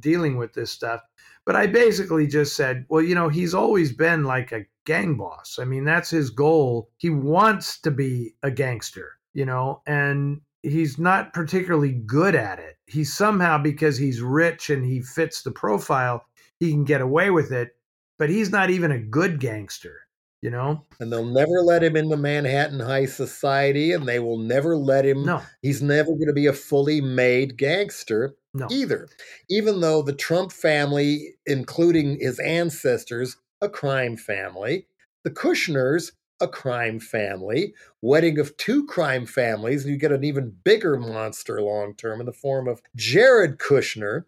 [0.00, 1.02] dealing with this stuff.
[1.44, 5.58] But I basically just said, well, you know, he's always been like a gang boss.
[5.60, 6.90] I mean, that's his goal.
[6.98, 12.76] He wants to be a gangster, you know, and he's not particularly good at it.
[12.86, 16.24] He's somehow, because he's rich and he fits the profile,
[16.60, 17.70] he can get away with it,
[18.18, 20.02] but he's not even a good gangster
[20.42, 24.76] you know and they'll never let him into manhattan high society and they will never
[24.76, 28.66] let him no he's never going to be a fully made gangster no.
[28.70, 29.08] either.
[29.48, 34.86] Even though the Trump family, including his ancestors, a crime family,
[35.24, 40.56] the Kushners, a crime family, wedding of two crime families, and you get an even
[40.64, 44.24] bigger monster long term in the form of Jared Kushner,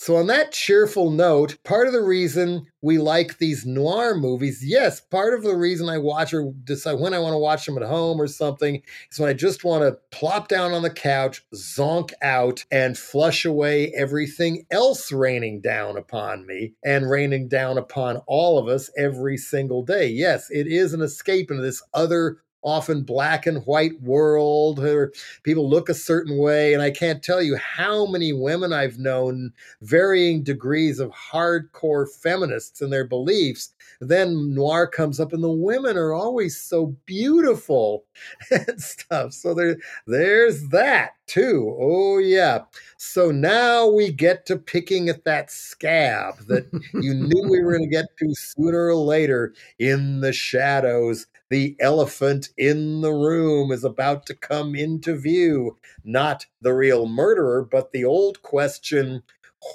[0.00, 5.00] So, on that cheerful note, part of the reason we like these noir movies, yes,
[5.00, 7.82] part of the reason I watch or decide when I want to watch them at
[7.82, 8.80] home or something
[9.10, 13.44] is when I just want to plop down on the couch, zonk out, and flush
[13.44, 19.36] away everything else raining down upon me and raining down upon all of us every
[19.36, 20.06] single day.
[20.06, 25.68] Yes, it is an escape into this other often black and white world where people
[25.68, 26.74] look a certain way.
[26.74, 32.80] And I can't tell you how many women I've known, varying degrees of hardcore feminists
[32.80, 33.72] and their beliefs.
[34.00, 38.04] Then noir comes up, and the women are always so beautiful
[38.50, 39.32] and stuff.
[39.32, 41.76] So there, there's that too.
[41.80, 42.60] Oh, yeah.
[42.96, 47.90] So now we get to picking at that scab that you knew we were going
[47.90, 53.84] to get to sooner or later in the shadows the elephant in the room is
[53.84, 55.76] about to come into view.
[56.04, 59.22] Not the real murderer, but the old question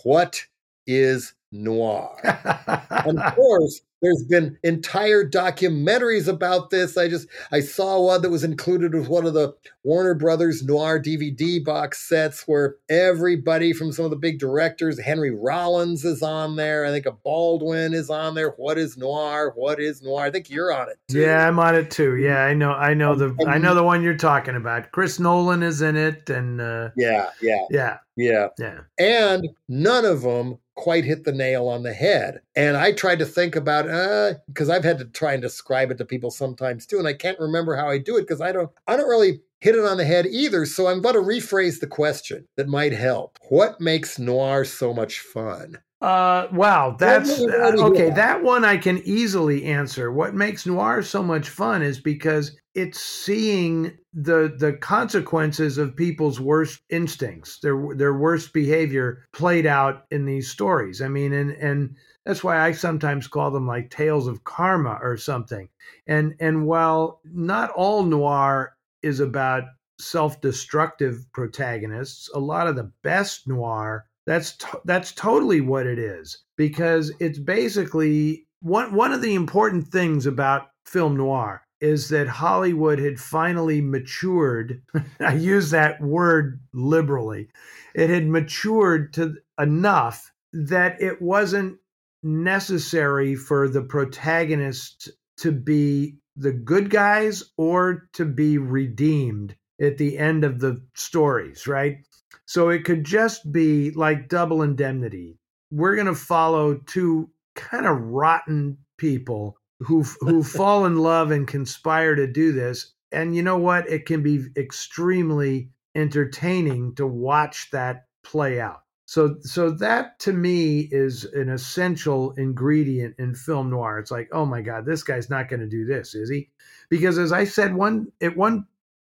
[0.04, 0.46] what
[0.86, 2.16] is noir?
[2.90, 6.98] and of course, there's been entire documentaries about this.
[6.98, 11.02] I just I saw one that was included with one of the Warner Brothers noir
[11.02, 16.58] DVD box sets where everybody from some of the big directors, Henry Rollins is on
[16.58, 16.86] there.
[16.86, 18.50] I think a Baldwin is on there.
[18.58, 19.54] What is noir?
[19.56, 20.26] What is noir?
[20.26, 21.00] I think you're on it.
[21.10, 21.22] Too.
[21.22, 22.18] Yeah, I'm on it too.
[22.18, 22.74] Yeah, I know.
[22.74, 24.92] I know the I know the one you're talking about.
[24.92, 28.80] Chris Nolan is in it, and uh, yeah, yeah, yeah, yeah, yeah.
[29.00, 32.42] And none of them quite hit the nail on the head.
[32.56, 35.98] And I tried to think about uh because I've had to try and describe it
[36.00, 38.72] to people sometimes too and I can't remember how I do it because I don't
[38.88, 40.66] I don't really hit it on the head either.
[40.66, 43.40] So I'm going to rephrase the question that might help.
[43.48, 45.78] What makes noir so much fun?
[46.04, 48.10] Uh, wow, that's uh, okay.
[48.10, 50.12] That one I can easily answer.
[50.12, 56.42] What makes noir so much fun is because it's seeing the the consequences of people's
[56.42, 61.02] worst instincts, their their worst behavior played out in these stories.
[61.02, 65.16] I mean, and and that's why I sometimes call them like tales of karma or
[65.16, 65.70] something.
[66.06, 69.64] And and while not all noir is about
[70.00, 77.12] self-destructive protagonists, a lot of the best noir that's that's totally what it is because
[77.20, 83.20] it's basically one one of the important things about film noir is that Hollywood had
[83.20, 84.82] finally matured.
[85.20, 87.50] I use that word liberally.
[87.94, 91.78] It had matured to enough that it wasn't
[92.24, 100.18] necessary for the protagonist to be the good guys or to be redeemed at the
[100.18, 101.98] end of the stories, right?
[102.46, 105.38] So it could just be like double indemnity.
[105.72, 111.48] We're going to follow two kind of rotten people who who fall in love and
[111.48, 112.94] conspire to do this.
[113.12, 113.90] And you know what?
[113.90, 118.82] It can be extremely entertaining to watch that play out.
[119.06, 124.00] So so that to me is an essential ingredient in film noir.
[124.00, 126.50] It's like, oh my God, this guy's not going to do this, is he?
[126.90, 128.66] Because as I said one at one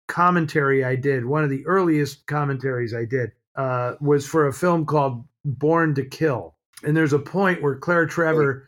[0.08, 4.86] commentary I did, one of the earliest commentaries I did, uh, was for a film
[4.86, 6.56] called Born to Kill.
[6.84, 8.68] And there's a point where Claire Trevor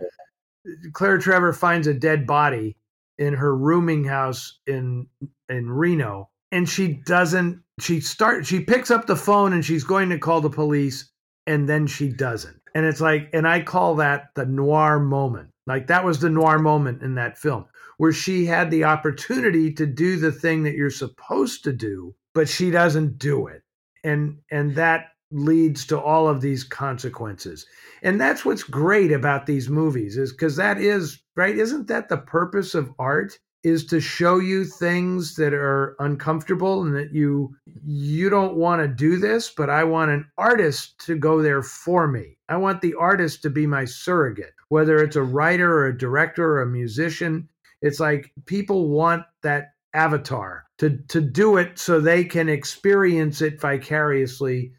[0.93, 2.75] Claire Trevor finds a dead body
[3.17, 5.07] in her rooming house in
[5.49, 10.09] in Reno and she doesn't she start she picks up the phone and she's going
[10.09, 11.09] to call the police
[11.45, 12.59] and then she doesn't.
[12.75, 15.49] And it's like and I call that the noir moment.
[15.65, 17.65] Like that was the noir moment in that film
[17.97, 22.47] where she had the opportunity to do the thing that you're supposed to do, but
[22.47, 23.63] she doesn't do it.
[24.03, 27.65] And and that leads to all of these consequences.
[28.01, 32.17] And that's what's great about these movies is cuz that is, right, isn't that the
[32.17, 33.37] purpose of art?
[33.63, 37.55] is to show you things that are uncomfortable and that you
[37.85, 42.07] you don't want to do this but i want an artist to go there for
[42.07, 45.97] me i want the artist to be my surrogate whether it's a writer or a
[45.97, 47.47] director or a musician
[47.81, 53.59] it's like people want that avatar to to do it so they can experience it
[53.59, 54.73] vicariously,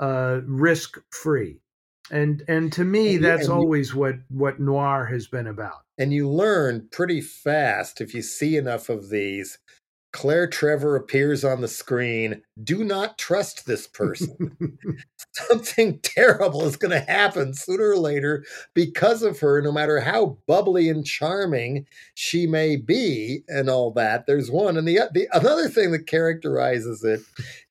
[0.00, 1.58] uh, risk free.
[2.10, 5.80] And and to me, and that's always what what noir has been about.
[5.96, 9.58] And you learn pretty fast if you see enough of these.
[10.12, 14.56] Claire Trevor appears on the screen do not trust this person.
[15.32, 20.38] Something terrible is going to happen sooner or later because of her, no matter how
[20.46, 24.26] bubbly and charming she may be, and all that.
[24.26, 27.20] There's one, and the the another thing that characterizes it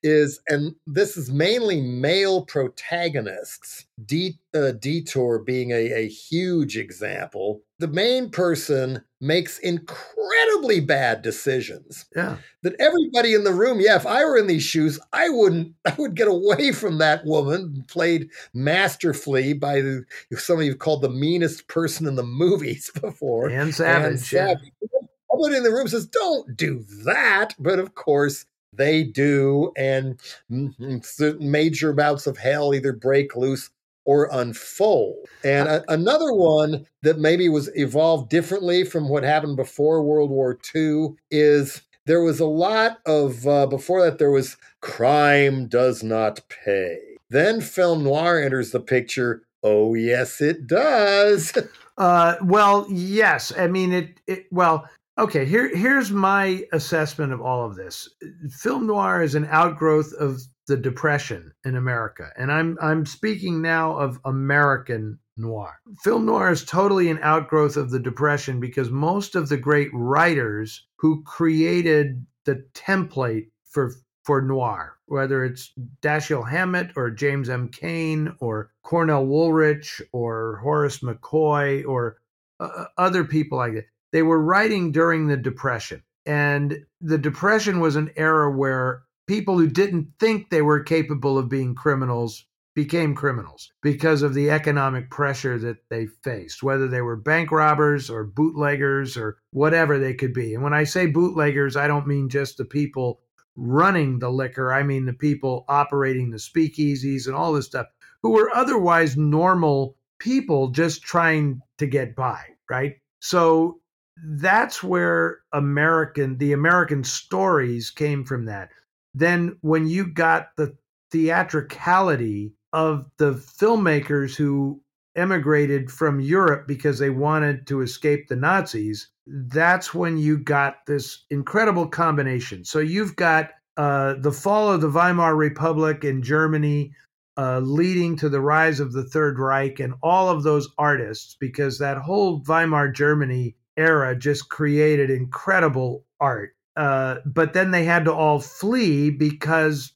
[0.01, 3.85] is, and this is mainly male protagonists.
[4.03, 7.61] De- uh, Detour being a, a huge example.
[7.79, 12.05] The main person makes incredibly bad decisions.
[12.15, 12.37] Yeah.
[12.63, 15.93] That everybody in the room, yeah, if I were in these shoes, I wouldn't, I
[15.97, 20.05] would get away from that woman, played masterfully by the,
[20.35, 23.49] somebody you called the meanest person in the movies before.
[23.49, 24.11] Ann Savage.
[24.11, 24.71] Ann Savage.
[24.81, 24.89] Yeah.
[25.31, 27.55] Everybody in the room says, don't do that.
[27.57, 29.71] But of course, they do.
[29.77, 30.19] And
[30.51, 33.69] mm-hmm, major bouts of hell either break loose
[34.05, 35.27] or unfold.
[35.43, 40.57] And a, another one that maybe was evolved differently from what happened before World War
[40.75, 46.41] II is there was a lot of, uh, before that, there was crime does not
[46.49, 46.97] pay.
[47.29, 49.43] Then film noir enters the picture.
[49.63, 51.53] Oh, yes, it does.
[51.95, 53.53] Uh, well, yes.
[53.55, 54.89] I mean, it, it, well,
[55.19, 58.09] okay, here, here's my assessment of all of this.
[58.49, 62.29] Film noir is an outgrowth of the depression in America.
[62.37, 65.79] And I'm I'm speaking now of American noir.
[66.03, 70.85] Film noir is totally an outgrowth of the depression because most of the great writers
[70.97, 77.67] who created the template for for noir, whether it's Dashiell Hammett or James M.
[77.67, 82.17] Cain or Cornell Woolrich or Horace McCoy or
[82.59, 86.03] uh, uh other people like that, they were writing during the depression.
[86.25, 91.49] And the depression was an era where people who didn't think they were capable of
[91.49, 92.45] being criminals
[92.75, 98.09] became criminals because of the economic pressure that they faced, whether they were bank robbers
[98.09, 100.53] or bootleggers or whatever they could be.
[100.53, 103.21] And when I say bootleggers, I don't mean just the people
[103.55, 107.87] running the liquor, I mean the people operating the speakeasies and all this stuff
[108.23, 112.95] who were otherwise normal people just trying to get by, right?
[113.19, 113.79] So
[114.25, 118.69] that's where American the American stories came from that
[119.13, 120.75] then when you got the
[121.11, 124.81] theatricality of the filmmakers who
[125.15, 131.23] emigrated from Europe because they wanted to escape the Nazis, that's when you got this
[131.29, 132.65] incredible combination.
[132.65, 136.93] So you've got uh, the fall of the Weimar Republic in Germany,
[137.37, 141.79] uh, leading to the rise of the Third Reich, and all of those artists, because
[141.79, 148.13] that whole Weimar Germany era just created incredible art uh, but then they had to
[148.13, 149.92] all flee because,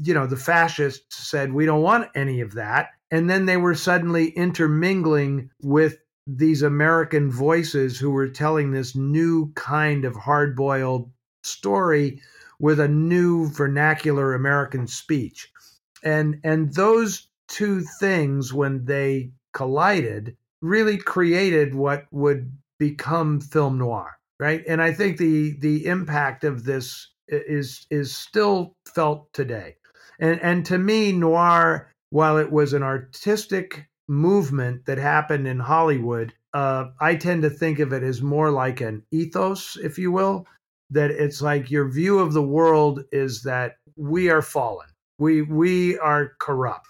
[0.00, 2.90] you know, the fascists said, we don't want any of that.
[3.10, 9.52] And then they were suddenly intermingling with these American voices who were telling this new
[9.54, 11.10] kind of hard boiled
[11.42, 12.20] story
[12.60, 15.50] with a new vernacular American speech.
[16.02, 24.18] And, and those two things, when they collided, really created what would become film noir
[24.40, 24.62] right?
[24.66, 29.76] And I think the the impact of this is is still felt today.
[30.20, 36.32] And and to me, noir, while it was an artistic movement that happened in Hollywood,
[36.54, 40.46] uh, I tend to think of it as more like an ethos, if you will.
[40.90, 45.98] That it's like your view of the world is that we are fallen, we we
[45.98, 46.88] are corrupt,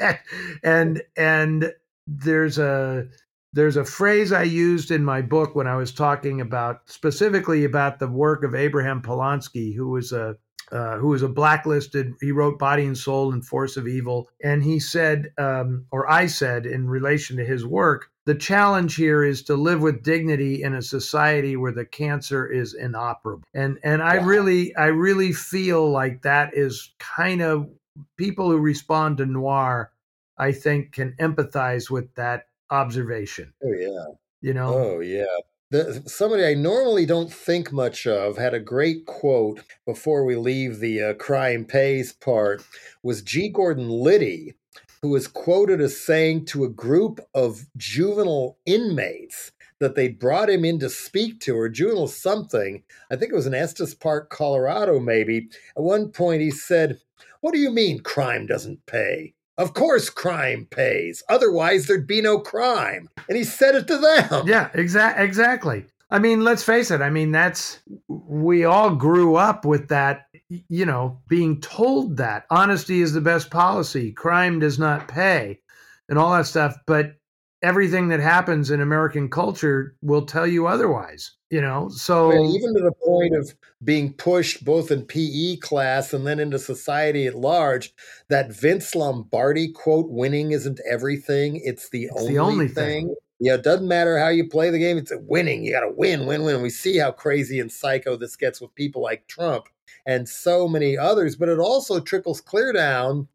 [0.62, 1.72] and and
[2.06, 3.08] there's a
[3.54, 8.00] there's a phrase I used in my book when I was talking about specifically about
[8.00, 10.36] the work of Abraham Polonsky, who was a
[10.72, 12.14] uh, who was a blacklisted.
[12.20, 16.26] He wrote Body and Soul and Force of Evil, and he said, um, or I
[16.26, 20.74] said, in relation to his work, the challenge here is to live with dignity in
[20.74, 23.44] a society where the cancer is inoperable.
[23.54, 27.68] And and I really I really feel like that is kind of
[28.16, 29.92] people who respond to noir.
[30.36, 33.52] I think can empathize with that observation.
[33.62, 34.14] Oh yeah.
[34.40, 34.74] You know.
[34.74, 35.24] Oh yeah.
[35.70, 40.78] The, somebody I normally don't think much of had a great quote before we leave
[40.78, 42.62] the uh, crime pays part
[43.02, 43.48] was G.
[43.48, 44.54] Gordon Liddy,
[45.02, 50.64] who was quoted as saying to a group of juvenile inmates that they brought him
[50.64, 52.82] in to speak to, or juvenile something.
[53.10, 55.48] I think it was in Estes Park, Colorado, maybe.
[55.76, 57.00] At one point, he said,
[57.40, 59.34] What do you mean crime doesn't pay?
[59.56, 61.22] Of course, crime pays.
[61.28, 63.08] Otherwise, there'd be no crime.
[63.28, 64.46] And he said it to them.
[64.46, 65.86] Yeah, exa- exactly.
[66.10, 67.00] I mean, let's face it.
[67.00, 70.26] I mean, that's we all grew up with that,
[70.68, 75.60] you know, being told that honesty is the best policy, crime does not pay,
[76.08, 76.76] and all that stuff.
[76.86, 77.16] But
[77.64, 81.32] everything that happens in American culture will tell you otherwise.
[81.50, 83.54] You know, so even to the point of
[83.84, 87.94] being pushed both in PE class and then into society at large,
[88.28, 93.06] that Vince Lombardi quote, "Winning isn't everything; it's the, it's only, the only thing.
[93.06, 95.64] thing." Yeah, it doesn't matter how you play the game; it's a winning.
[95.64, 96.60] You got to win, win, win.
[96.60, 99.66] We see how crazy and psycho this gets with people like Trump
[100.06, 103.28] and so many others, but it also trickles clear down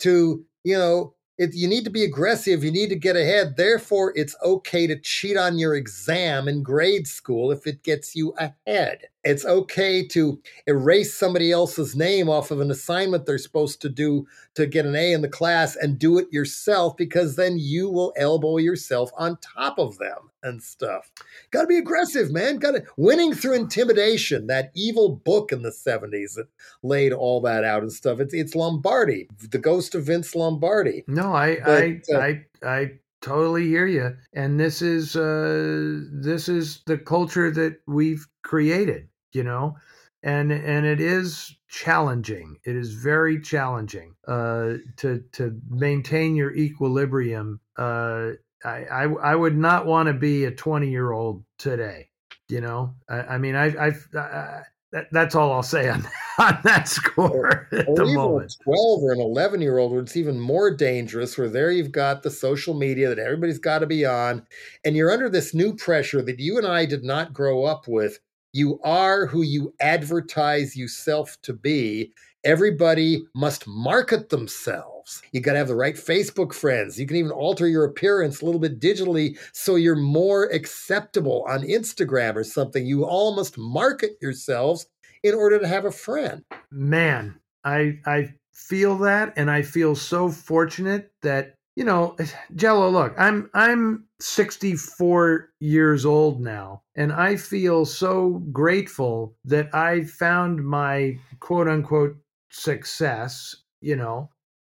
[0.00, 2.62] to you know it, you need to be aggressive.
[2.62, 3.56] You need to get ahead.
[3.56, 8.34] Therefore, it's okay to cheat on your exam in grade school if it gets you
[8.38, 9.08] ahead.
[9.24, 14.26] It's okay to erase somebody else's name off of an assignment they're supposed to do
[14.54, 18.12] to get an A in the class and do it yourself because then you will
[18.16, 21.10] elbow yourself on top of them and stuff.
[21.50, 22.58] Got to be aggressive, man.
[22.58, 24.46] Got to winning through intimidation.
[24.46, 26.48] That evil book in the 70s that
[26.82, 28.20] laid all that out and stuff.
[28.20, 31.04] It's it's Lombardi, the ghost of Vince Lombardi.
[31.08, 32.90] No, I but, I, uh, I I
[33.22, 34.14] totally hear you.
[34.34, 39.76] And this is uh this is the culture that we've created you know?
[40.22, 42.56] And and it is challenging.
[42.64, 48.30] It is very challenging uh, to to maintain your equilibrium uh,
[48.64, 52.08] I, I, I would not want to be a 20 year old today
[52.48, 52.94] you know?
[53.08, 54.60] I, I mean i i've uh,
[54.92, 56.06] that, that's all i'll say on,
[56.38, 58.56] on that score or, or even moment.
[58.60, 61.92] a 12 or an 11 year old where it's even more dangerous where there you've
[61.92, 64.46] got the social media that everybody's got to be on
[64.84, 68.20] and you're under this new pressure that you and i did not grow up with
[68.54, 72.12] you are who you advertise yourself to be.
[72.44, 75.22] Everybody must market themselves.
[75.32, 76.98] You got to have the right Facebook friends.
[76.98, 81.62] You can even alter your appearance a little bit digitally so you're more acceptable on
[81.62, 82.86] Instagram or something.
[82.86, 84.86] You all must market yourselves
[85.24, 86.44] in order to have a friend.
[86.70, 92.16] Man, I I feel that and I feel so fortunate that you know,
[92.54, 100.04] Jello, look, I'm I'm 64 years old now, and I feel so grateful that I
[100.04, 102.16] found my quote unquote
[102.50, 104.30] success, you know,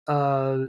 [0.08, 0.64] uh,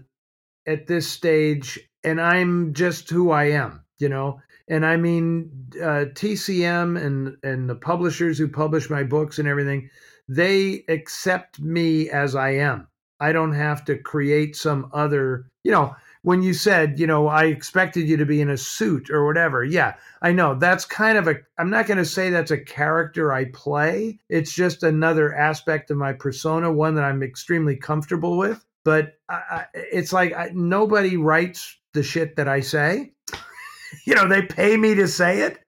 [0.68, 4.42] at this stage, and I'm just who I am, you know.
[4.68, 5.50] And I mean,
[5.82, 9.90] uh, TCM and and the publishers who publish my books and everything,
[10.28, 12.88] they accept me as I am.
[13.22, 17.46] I don't have to create some other, you know when you said, you know, I
[17.46, 19.64] expected you to be in a suit or whatever.
[19.64, 20.56] Yeah, I know.
[20.56, 24.20] That's kind of a, I'm not going to say that's a character I play.
[24.30, 28.66] It's just another aspect of my persona, one that I'm extremely comfortable with.
[28.86, 33.12] But I, I, it's like I, nobody writes the shit that I say.
[34.06, 35.60] you know, they pay me to say it.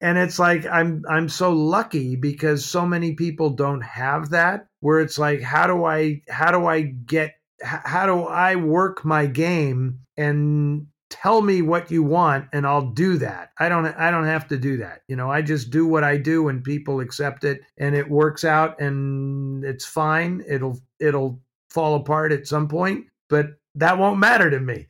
[0.00, 5.00] And it's like I'm I'm so lucky because so many people don't have that where
[5.00, 10.00] it's like how do I how do I get how do I work my game
[10.16, 13.50] and tell me what you want and I'll do that.
[13.58, 15.02] I don't I don't have to do that.
[15.08, 18.44] You know, I just do what I do and people accept it and it works
[18.44, 20.42] out and it's fine.
[20.48, 21.40] It'll it'll
[21.70, 23.46] fall apart at some point, but
[23.76, 24.86] that won't matter to me.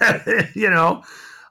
[0.54, 1.02] you know,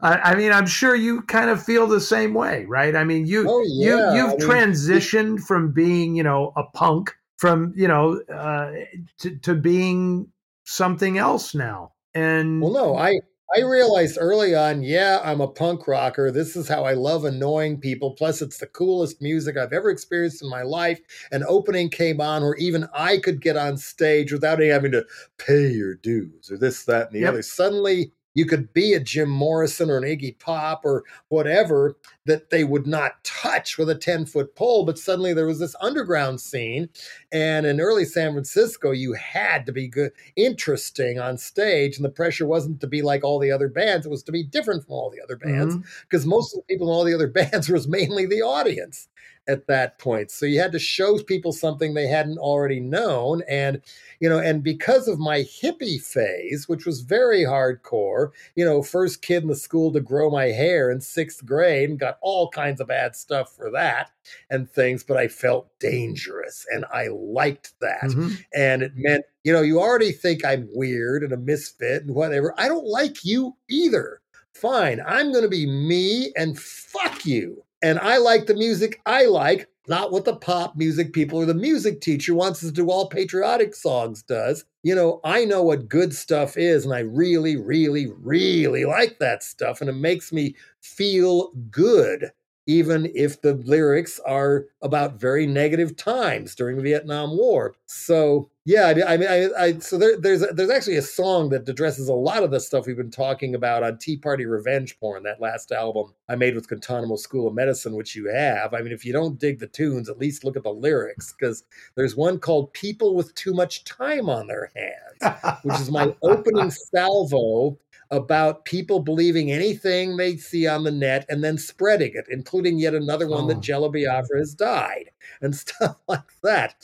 [0.01, 2.95] I, I, mean, I'm sure you kind of feel the same way, right?
[2.95, 4.13] I mean, you oh, yeah.
[4.13, 8.71] you you've I mean, transitioned from being, you know, a punk from you know uh,
[9.17, 10.29] to, to being
[10.63, 11.91] something else now.
[12.13, 13.19] And well, no, I
[13.53, 16.31] I realized early on, yeah, I'm a punk rocker.
[16.31, 18.11] This is how I love annoying people.
[18.11, 21.01] Plus, it's the coolest music I've ever experienced in my life.
[21.33, 25.05] An opening came on where even I could get on stage without having to
[25.37, 27.33] pay your dues or this, that, and the yep.
[27.33, 27.41] other.
[27.41, 32.63] Suddenly, you could be a Jim Morrison or an Iggy Pop or whatever that they
[32.63, 34.85] would not touch with a 10 foot pole.
[34.85, 36.89] But suddenly there was this underground scene.
[37.31, 41.97] And in early San Francisco, you had to be good, interesting on stage.
[41.97, 44.43] And the pressure wasn't to be like all the other bands, it was to be
[44.43, 46.29] different from all the other bands because mm-hmm.
[46.29, 49.07] most of the people in all the other bands was mainly the audience
[49.47, 50.31] at that point.
[50.31, 53.41] So you had to show people something they hadn't already known.
[53.49, 53.81] And,
[54.19, 59.21] you know, and because of my hippie phase, which was very hardcore, you know, first
[59.21, 62.81] kid in the school to grow my hair in sixth grade and got all kinds
[62.81, 64.11] of bad stuff for that
[64.49, 68.03] and things, but I felt dangerous and I liked that.
[68.03, 68.29] Mm-hmm.
[68.53, 72.53] And it meant, you know, you already think I'm weird and a misfit and whatever.
[72.57, 74.19] I don't like you either.
[74.53, 79.25] Fine, I'm going to be me and fuck you and I like the music I
[79.25, 82.89] like, not what the pop music people or the music teacher wants us to do
[82.89, 84.65] all patriotic songs does.
[84.81, 89.43] You know, I know what good stuff is, and I really, really, really like that
[89.43, 92.31] stuff, and it makes me feel good,
[92.65, 97.75] even if the lyrics are about very negative times during the Vietnam War.
[97.85, 101.49] So Yeah, I mean, I, mean, I, I so there, there's there's actually a song
[101.49, 104.97] that addresses a lot of the stuff we've been talking about on Tea Party Revenge
[105.01, 108.73] Porn, that last album I made with Guantanamo School of Medicine, which you have.
[108.73, 111.65] I mean, if you don't dig the tunes, at least look at the lyrics, because
[111.95, 116.71] there's one called "People with Too Much Time on Their Hands," which is my opening
[116.71, 117.77] salvo
[118.11, 122.93] about people believing anything they see on the net and then spreading it, including yet
[122.93, 123.47] another one oh.
[123.47, 125.09] that Jello Biafra has died
[125.41, 126.75] and stuff like that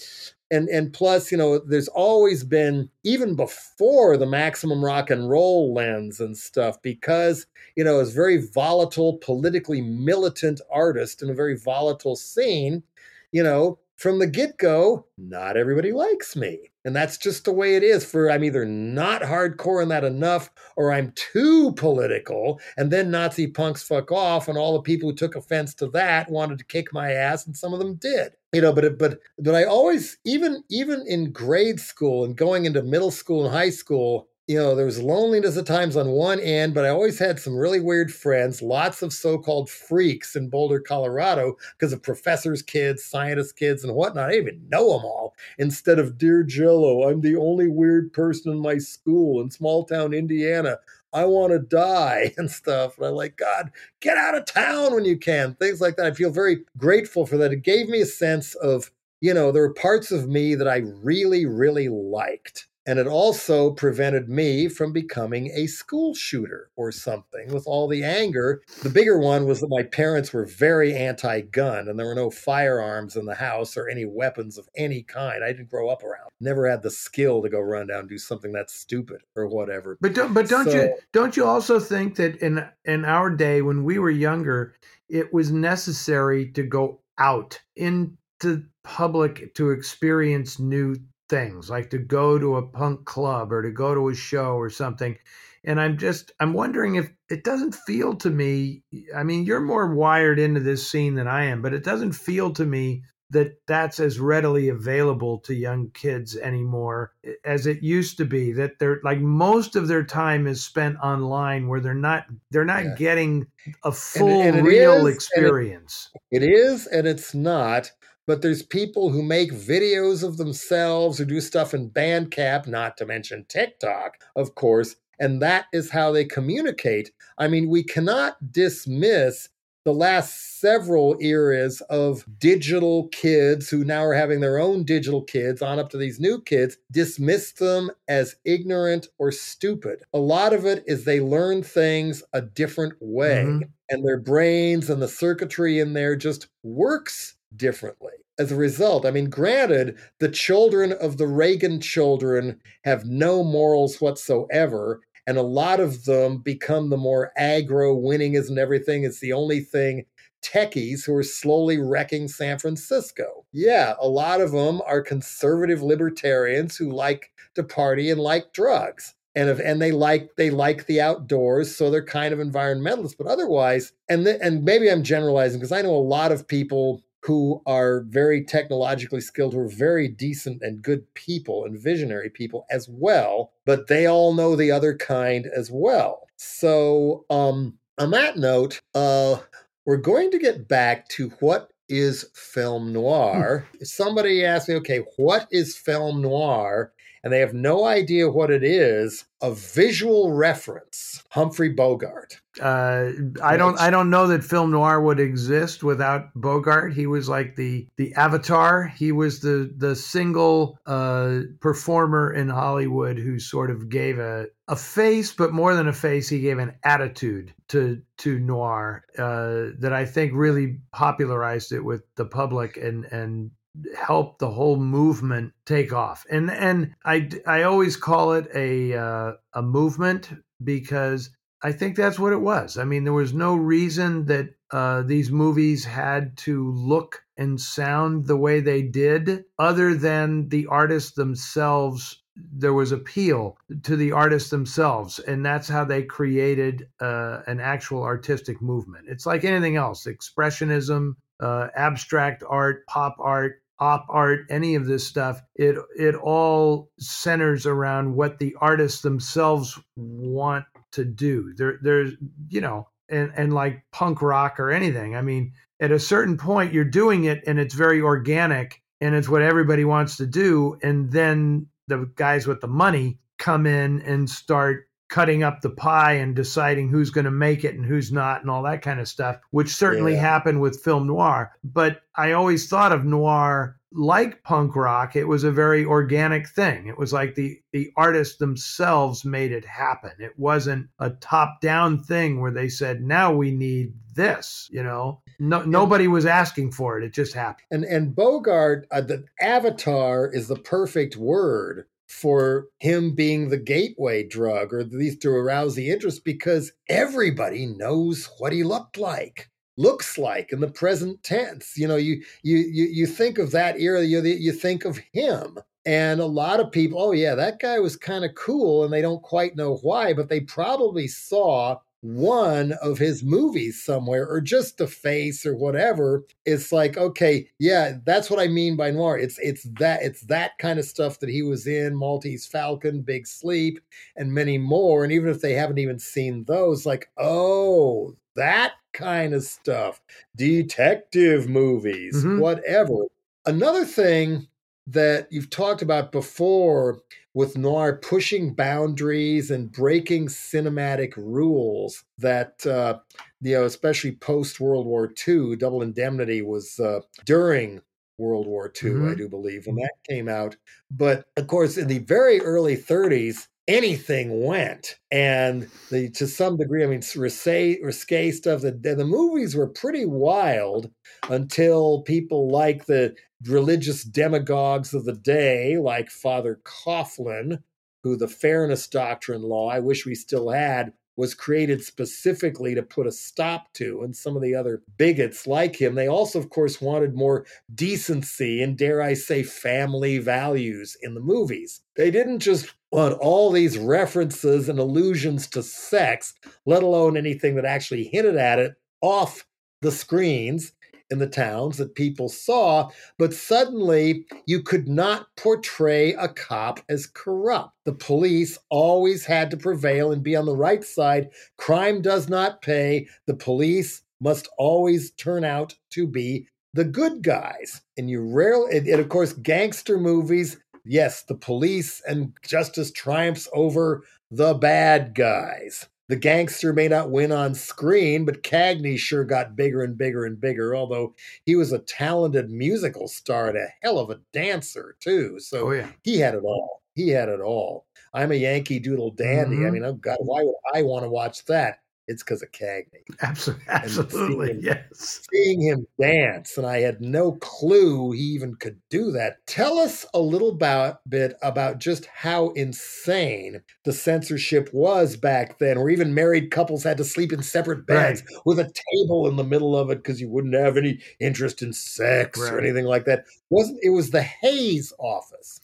[0.52, 5.74] and and plus you know there's always been even before the maximum rock and roll
[5.74, 7.46] lens and stuff because
[7.76, 12.84] you know as very volatile politically militant artist in a very volatile scene
[13.32, 16.58] you know from the get-go not everybody likes me.
[16.86, 20.50] And that's just the way it is for i'm either not hardcore in that enough
[20.78, 25.16] or i'm too political and then nazi punks fuck off and all the people who
[25.16, 28.62] took offense to that wanted to kick my ass and some of them did you
[28.62, 33.12] know but but but i always even even in grade school and going into middle
[33.12, 36.84] school and high school you know, there was loneliness at times on one end, but
[36.84, 41.56] I always had some really weird friends, lots of so called freaks in Boulder, Colorado,
[41.78, 44.32] because of professors' kids, scientists' kids, and whatnot.
[44.32, 45.36] I even know them all.
[45.60, 50.16] Instead of, Dear Jello, I'm the only weird person in my school in small town
[50.16, 50.80] Indiana.
[51.14, 52.98] I want to die and stuff.
[52.98, 55.56] And I'm like, God, get out of town when you can.
[55.56, 56.06] Things like that.
[56.06, 57.52] I feel very grateful for that.
[57.52, 58.92] It gave me a sense of,
[59.22, 63.70] you know, there were parts of me that I really, really liked and it also
[63.70, 68.64] prevented me from becoming a school shooter or something with all the anger.
[68.82, 72.32] The bigger one was that my parents were very anti gun and there were no
[72.32, 75.44] firearms in the house or any weapons of any kind.
[75.44, 76.32] I didn't grow up around.
[76.42, 80.00] Never had the skill to go run down and do something that's stupid or whatever.
[80.02, 83.62] But don't, but don't so, you don't you also think that in in our day
[83.62, 84.74] when we were younger,
[85.10, 90.96] it was necessary to go out into public to experience new
[91.30, 94.70] things, like to go to a punk club or to go to a show or
[94.70, 95.18] something.
[95.64, 98.84] And I'm just I'm wondering if it doesn't feel to me.
[99.16, 102.52] I mean, you're more wired into this scene than I am, but it doesn't feel
[102.54, 107.14] to me that that's as readily available to young kids anymore
[107.46, 111.68] as it used to be that they're like most of their time is spent online
[111.68, 112.96] where they're not they're not yeah.
[112.98, 113.46] getting
[113.84, 117.92] a full and, and real is, experience it, it is and it's not
[118.30, 123.06] but there's people who make videos of themselves who do stuff in Bandcamp, not to
[123.08, 127.10] mention TikTok, of course, and that is how they communicate.
[127.40, 129.50] I mean, we cannot dismiss
[129.84, 135.64] the last several eras of digital kids who now are having their own digital kids
[135.64, 140.04] on up to these new kids, dismiss them as ignorant or stupid.
[140.14, 143.70] A lot of it is they learn things a different way, mm-hmm.
[143.90, 148.14] and their brains and the circuitry in there just works differently.
[148.38, 154.00] As a result, I mean, granted, the children of the Reagan children have no morals
[154.00, 159.34] whatsoever, and a lot of them become the more aggro, winning isn't everything, it's the
[159.34, 160.06] only thing
[160.42, 163.46] techies who are slowly wrecking San Francisco.
[163.52, 169.16] Yeah, a lot of them are conservative libertarians who like to party and like drugs.
[169.36, 173.16] And if, and they like they like the outdoors, so they're kind of environmentalists.
[173.18, 177.04] But otherwise, and the, and maybe I'm generalizing because I know a lot of people
[177.22, 182.66] who are very technologically skilled, who are very decent and good people and visionary people
[182.70, 186.28] as well, but they all know the other kind as well.
[186.38, 189.38] So, um, on that note, uh,
[189.86, 193.68] we're going to get back to what is film noir.
[193.78, 193.84] Hmm.
[193.84, 196.94] Somebody asked me, okay, what is film noir?
[197.24, 199.26] And they have no idea what it is.
[199.42, 201.24] A visual reference.
[201.30, 202.40] Humphrey Bogart.
[202.60, 203.12] Uh,
[203.42, 203.80] I don't.
[203.80, 206.94] I don't know that film noir would exist without Bogart.
[206.94, 208.88] He was like the the avatar.
[208.88, 214.76] He was the the single uh, performer in Hollywood who sort of gave a a
[214.76, 219.94] face, but more than a face, he gave an attitude to to noir uh, that
[219.94, 223.52] I think really popularized it with the public and and
[223.98, 226.26] helped the whole movement take off.
[226.30, 230.30] And and I I always call it a uh, a movement
[230.64, 231.30] because
[231.62, 232.78] I think that's what it was.
[232.78, 238.26] I mean, there was no reason that uh, these movies had to look and sound
[238.26, 242.22] the way they did, other than the artists themselves.
[242.36, 248.04] There was appeal to the artists themselves, and that's how they created uh, an actual
[248.04, 249.08] artistic movement.
[249.10, 255.08] It's like anything else expressionism, uh, abstract art, pop art, op art, any of this
[255.08, 261.54] stuff, it it all centers around what the artists themselves want to do.
[261.56, 262.14] There there's
[262.50, 265.16] you know, and and like punk rock or anything.
[265.16, 269.30] I mean, at a certain point you're doing it and it's very organic and it's
[269.30, 270.78] what everybody wants to do.
[270.84, 276.14] And then the guys with the money come in and start cutting up the pie
[276.14, 279.08] and deciding who's going to make it and who's not and all that kind of
[279.08, 280.22] stuff, which certainly yeah.
[280.22, 281.52] happened with film noir.
[281.64, 286.88] But I always thought of noir like punk rock, it was a very organic thing.
[286.88, 290.12] It was like the the artists themselves made it happen.
[290.20, 295.22] It wasn't a top down thing where they said, "Now we need this." You know,
[295.40, 297.04] no, nobody was asking for it.
[297.04, 297.66] It just happened.
[297.72, 304.28] And and Bogart, uh, the Avatar is the perfect word for him being the gateway
[304.28, 309.50] drug, or at least to arouse the interest, because everybody knows what he looked like
[309.78, 311.78] looks like in the present tense.
[311.78, 315.58] You know, you you you, you think of that era, you you think of him.
[315.86, 319.02] And a lot of people, oh yeah, that guy was kind of cool, and they
[319.02, 324.80] don't quite know why, but they probably saw one of his movies somewhere or just
[324.80, 329.38] a face or whatever it's like okay yeah that's what i mean by noir it's
[329.40, 333.80] it's that it's that kind of stuff that he was in maltese falcon big sleep
[334.16, 339.34] and many more and even if they haven't even seen those like oh that kind
[339.34, 340.02] of stuff,
[340.36, 342.40] detective movies, mm-hmm.
[342.40, 343.04] whatever.
[343.46, 344.48] Another thing
[344.88, 347.00] that you've talked about before
[347.34, 352.98] with noir pushing boundaries and breaking cinematic rules that uh,
[353.42, 357.82] you know especially post world war ii double indemnity was uh, during
[358.18, 359.10] world war ii mm-hmm.
[359.10, 360.56] i do believe when that came out
[360.92, 364.98] but of course in the very early 30s anything went.
[365.12, 368.62] And the, to some degree, I mean, risque, stuff.
[368.62, 370.92] The, the movies were pretty wild
[371.30, 373.16] until people like the
[373.46, 377.62] religious demagogues of the day, like Father Coughlin,
[378.04, 383.06] who the Fairness Doctrine law, I wish we still had, was created specifically to put
[383.06, 385.94] a stop to, and some of the other bigots like him.
[385.94, 387.46] They also, of course, wanted more
[387.76, 391.82] decency and, dare I say, family values in the movies.
[391.96, 396.34] They didn't just want all these references and allusions to sex,
[396.66, 399.46] let alone anything that actually hinted at it off
[399.82, 400.74] the screens
[401.12, 407.08] in the towns that people saw, but suddenly you could not portray a cop as
[407.08, 407.74] corrupt.
[407.86, 411.30] The police always had to prevail and be on the right side.
[411.58, 413.08] Crime does not pay.
[413.26, 417.82] The police must always turn out to be the good guys.
[417.98, 423.48] And you rarely, and, and of course, gangster movies, yes, the police and justice triumphs
[423.54, 425.88] over the bad guys.
[426.10, 430.42] The gangster may not win on screen, but Cagney sure got bigger and bigger and
[430.42, 431.14] bigger, although
[431.46, 435.40] he was a talented musical star and a hell of a dancer, too.
[435.40, 435.90] So oh, yeah.
[436.04, 436.82] he had it all.
[436.96, 437.86] He had it all.
[438.12, 439.58] I'm a Yankee Doodle dandy.
[439.58, 439.68] Mm-hmm.
[439.68, 441.80] I mean, oh God, why would I want to watch that?
[442.10, 443.04] It's because of Cagney.
[443.22, 445.28] Absolutely, absolutely seeing him, yes.
[445.32, 449.46] Seeing him dance, and I had no clue he even could do that.
[449.46, 455.80] Tell us a little about, bit about just how insane the censorship was back then,
[455.80, 458.42] where even married couples had to sleep in separate beds right.
[458.44, 461.72] with a table in the middle of it because you wouldn't have any interest in
[461.72, 462.52] sex right.
[462.52, 463.26] or anything like that.
[463.52, 465.62] wasn't It was the Hays office.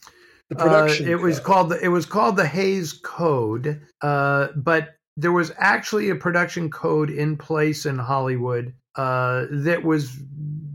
[0.48, 1.08] The production.
[1.08, 1.24] Uh, it code.
[1.24, 6.14] was called the, it was called the Hays Code, uh, but there was actually a
[6.14, 10.18] production code in place in Hollywood uh, that was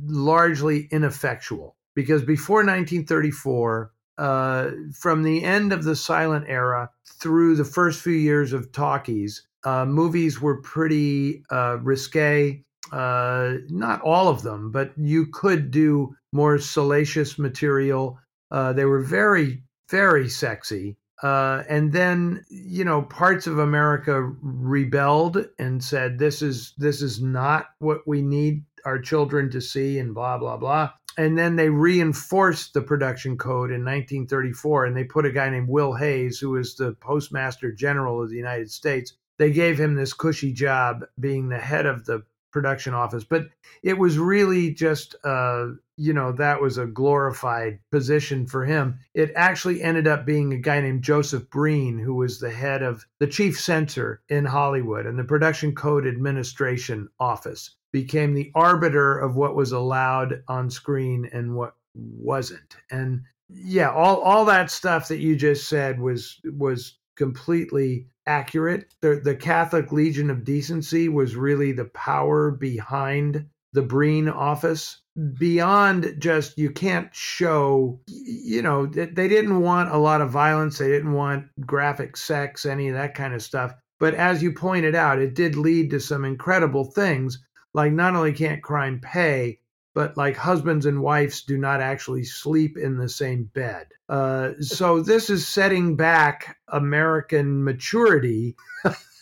[0.05, 7.65] largely ineffectual because before 1934, uh, from the end of the silent era through the
[7.65, 12.63] first few years of talkies, uh, movies were pretty uh, risque.
[12.91, 18.19] Uh, not all of them, but you could do more salacious material.
[18.49, 20.97] Uh, they were very, very sexy.
[21.21, 27.21] Uh, and then you know parts of America rebelled and said this is this is
[27.21, 30.89] not what we need our children to see and blah blah blah.
[31.17, 35.67] And then they reinforced the production code in 1934 and they put a guy named
[35.67, 39.13] Will Hays, who was the postmaster general of the United States.
[39.37, 43.47] They gave him this cushy job being the head of the production office, but
[43.83, 45.67] it was really just uh,
[46.01, 48.97] you know, that was a glorified position for him.
[49.13, 53.05] It actually ended up being a guy named Joseph Breen, who was the head of
[53.19, 59.35] the chief censor in Hollywood and the Production Code Administration Office, became the arbiter of
[59.35, 62.77] what was allowed on screen and what wasn't.
[62.89, 68.93] And yeah, all, all that stuff that you just said was was completely accurate.
[69.01, 75.01] The, the Catholic Legion of Decency was really the power behind the Breen office.
[75.37, 80.77] Beyond just you can't show you know they didn't want a lot of violence.
[80.77, 83.73] They didn't want graphic sex any of that kind of stuff.
[83.99, 87.43] But as you pointed out it did lead to some incredible things
[87.73, 89.59] like not only can't crime pay
[89.93, 93.87] but like husbands and wives do not actually sleep in the same bed.
[94.09, 98.55] Uh, so this is setting back American maturity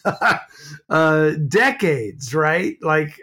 [0.89, 2.77] uh, decades, right?
[2.81, 3.19] Like,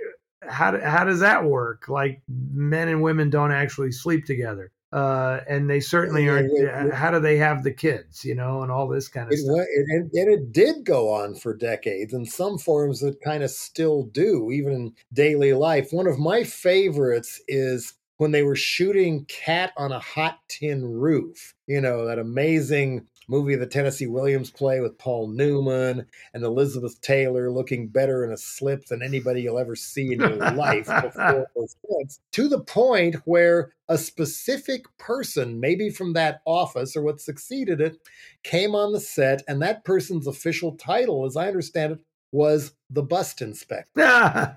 [0.48, 1.88] how how does that work?
[1.88, 6.90] Like, men and women don't actually sleep together uh, and they certainly are.
[6.90, 9.66] how do they have the kids, you know, and all this kind of it, stuff?
[9.92, 14.50] And it did go on for decades, and some forms that kind of still do,
[14.50, 15.88] even in daily life.
[15.90, 21.54] One of my favorites is when they were shooting Cat on a Hot Tin Roof.
[21.66, 27.00] You know, that amazing movie of the Tennessee Williams play with Paul Newman and Elizabeth
[27.00, 31.46] Taylor looking better in a slip than anybody you'll ever see in your life before
[31.54, 31.76] those
[32.32, 37.96] to the point where a specific person, maybe from that office or what succeeded it,
[38.42, 42.00] came on the set, and that person's official title, as I understand it,
[42.32, 43.90] was the bust inspector.
[43.96, 44.54] yeah.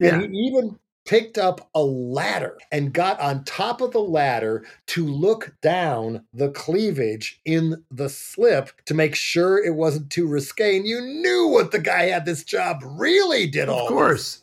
[0.00, 5.06] And he even picked up a ladder and got on top of the ladder to
[5.06, 10.76] look down the cleavage in the slip to make sure it wasn't too risque.
[10.76, 13.86] And you knew what the guy had this job really did all.
[13.86, 14.40] Of course.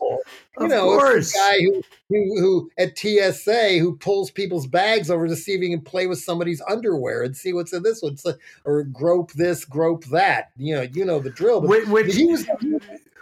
[0.59, 1.31] You of know, course.
[1.31, 5.61] the guy who, who, who at TSA who pulls people's bags over to see if
[5.61, 8.17] he can play with somebody's underwear and see what's in this one,
[8.65, 10.51] or grope this, grope that.
[10.57, 11.61] You know, you know the drill.
[11.61, 12.45] But which, which he was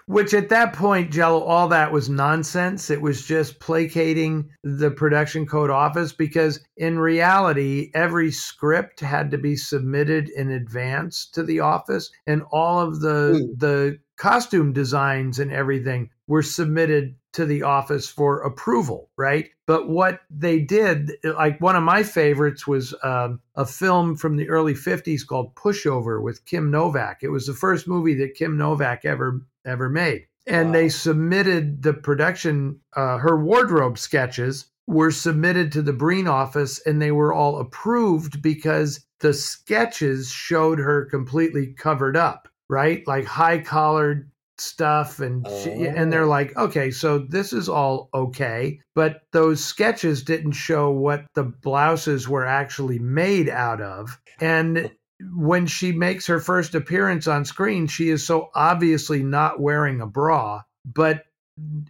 [0.08, 2.89] which at that point, Jello, all that was nonsense.
[2.89, 9.38] It was just placating the production code office because in reality, every script had to
[9.38, 13.60] be submitted in advance to the office, and all of the mm.
[13.60, 19.49] the costume designs and everything were submitted to the office for approval, right?
[19.68, 24.49] But what they did, like one of my favorites was um, a film from the
[24.49, 27.20] early 50s called Pushover with Kim Novak.
[27.22, 30.26] It was the first movie that Kim Novak ever ever made.
[30.45, 30.74] And wow.
[30.74, 37.01] they submitted the production, uh, her wardrobe sketches were submitted to the Breen office and
[37.01, 43.05] they were all approved because the sketches showed her completely covered up, right?
[43.05, 45.63] Like high collared stuff and oh.
[45.63, 50.89] she, and they're like okay so this is all okay but those sketches didn't show
[50.89, 54.89] what the blouses were actually made out of and
[55.20, 60.07] when she makes her first appearance on screen, she is so obviously not wearing a
[60.07, 61.24] bra, but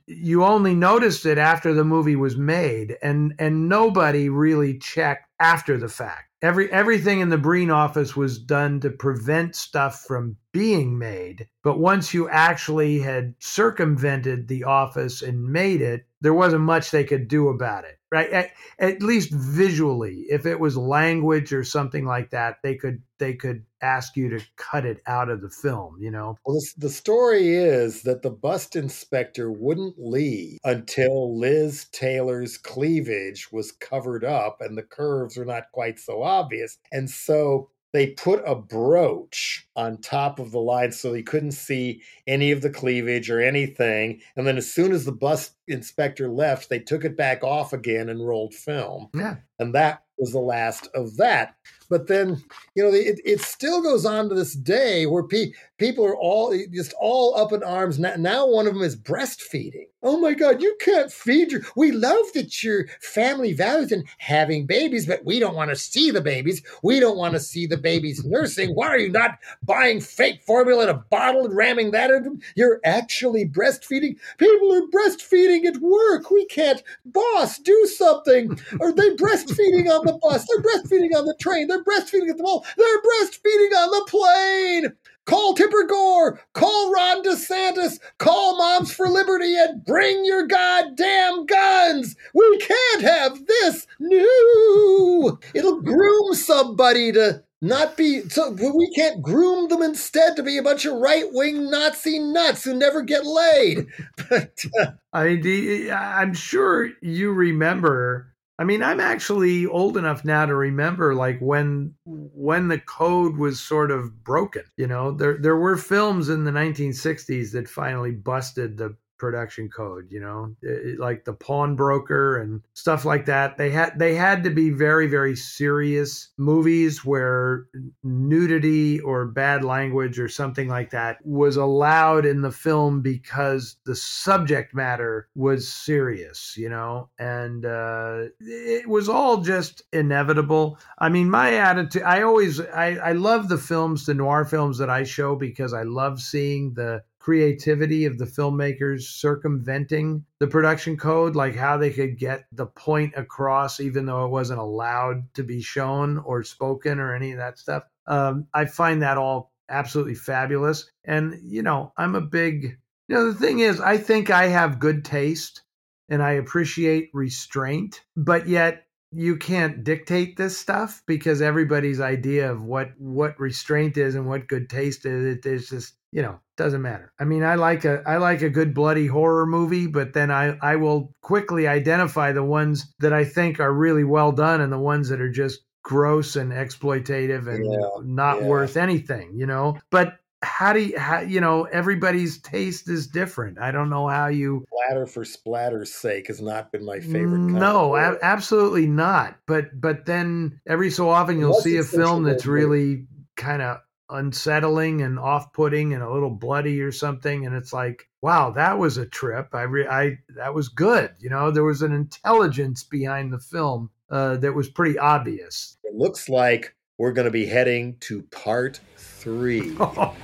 [0.08, 5.78] you only noticed it after the movie was made and and nobody really checked after
[5.78, 6.32] the fact.
[6.42, 11.80] Every everything in the Breen office was done to prevent stuff from being made, but
[11.80, 17.28] once you actually had circumvented the office and made it, there wasn't much they could
[17.28, 18.30] do about it right?
[18.30, 23.34] At, at, least visually if it was language or something like that they could they
[23.34, 26.38] could ask you to cut it out of the film you know?
[26.46, 33.72] Well the story is that the bust inspector wouldn't leave until liz taylor's cleavage was
[33.72, 36.78] covered up and the curves were not quite so obvious.
[36.92, 42.02] And so they put a brooch on top of the line so he couldn't see
[42.28, 44.22] any of the cleavage or anything.
[44.36, 48.10] And then as soon as the bus inspector left, they took it back off again
[48.10, 49.10] and rolled film.
[49.14, 49.38] Yeah.
[49.60, 51.56] And that was the last of that.
[51.90, 52.44] But then,
[52.76, 56.58] you know, it, it still goes on to this day where pe- people are all
[56.74, 57.98] just all up in arms.
[57.98, 59.86] Now, now one of them is breastfeeding.
[60.04, 61.62] Oh my God, you can't feed your.
[61.76, 66.12] We love that your family values in having babies, but we don't want to see
[66.12, 66.62] the babies.
[66.84, 68.72] We don't want to see the babies nursing.
[68.76, 72.42] Why are you not buying fake formula in a bottle and ramming that into them?
[72.56, 74.18] You're actually breastfeeding.
[74.38, 76.30] People are breastfeeding at work.
[76.32, 76.84] We can't.
[77.06, 78.60] Boss, do something.
[78.80, 79.16] Are they
[79.48, 80.46] breastfeeding on the bus?
[80.48, 81.68] They're breastfeeding on the train.
[81.68, 82.66] They're breastfeeding at the mall.
[82.78, 84.94] They're breastfeeding on the plane.
[85.26, 86.40] Call Tipper Gore.
[86.54, 88.00] Call Ron DeSantis.
[88.18, 92.16] Call Moms for Liberty and bring your goddamn guns.
[92.34, 93.88] We can't have this.
[94.00, 95.40] No.
[95.54, 100.64] It'll groom somebody to not be so we can't groom them instead to be a
[100.64, 103.88] bunch of right-wing nazi nuts who never get laid
[104.30, 110.56] but uh, I, i'm sure you remember I mean, I'm actually old enough now to
[110.56, 114.64] remember like when when the code was sort of broken.
[114.78, 120.08] You know, there there were films in the 1960s that finally busted the production code
[120.10, 120.56] you know?
[120.62, 123.58] It, like the pawnbroker and stuff like that.
[123.58, 127.68] They had they had to be very very serious movies where
[128.04, 133.96] nudity or bad language or something like that was allowed in the film because the
[133.96, 137.10] subject matter was serious you know?
[137.20, 140.80] And uh, it was all just inevitable.
[140.98, 144.90] I mean my attitude i always i i love the films the noir films that
[144.90, 151.36] i show because i love seeing the creativity of the filmmakers circumventing the production code,
[151.36, 155.62] like how they could get the point across, even though it wasn't allowed to be
[155.62, 157.84] shown or spoken or any of that stuff.
[158.08, 160.90] Um, I find that all absolutely fabulous.
[161.04, 164.80] And, you know, I'm a big, you know, the thing is, I think I have
[164.80, 165.64] good taste
[166.10, 172.62] and I appreciate restraint, but yet you can't dictate this stuff because everybody's idea of
[172.62, 176.82] what what restraint is and what good taste is it is just you know doesn't
[176.82, 177.14] matter.
[177.20, 180.58] I mean i like a i like a good bloody horror movie but then i
[180.62, 184.80] i will quickly identify the ones that i think are really well done and the
[184.80, 188.48] ones that are just gross and exploitative and yeah, not yeah.
[188.48, 189.78] worth anything you know?
[189.92, 193.58] But how do you how, you know everybody's taste is different.
[193.60, 197.96] I don't know how you splatter for splatter's sake has not been my favorite no
[197.96, 199.38] a- absolutely not.
[199.48, 203.80] But but then every so often you'll see a film that's really kind of
[204.10, 208.98] unsettling and off-putting and a little bloody or something and it's like wow that was
[208.98, 213.34] a trip i re- i that was good you know there was an intelligence behind
[213.34, 217.96] the film uh, that was pretty obvious it looks like we're going to be heading
[218.00, 219.76] to part three.
[219.80, 220.16] Oh,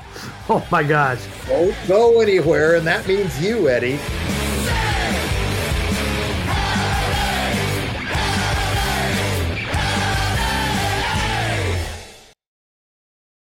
[0.50, 1.24] oh my gosh.
[1.48, 4.00] Don't go anywhere, and that means you, Eddie.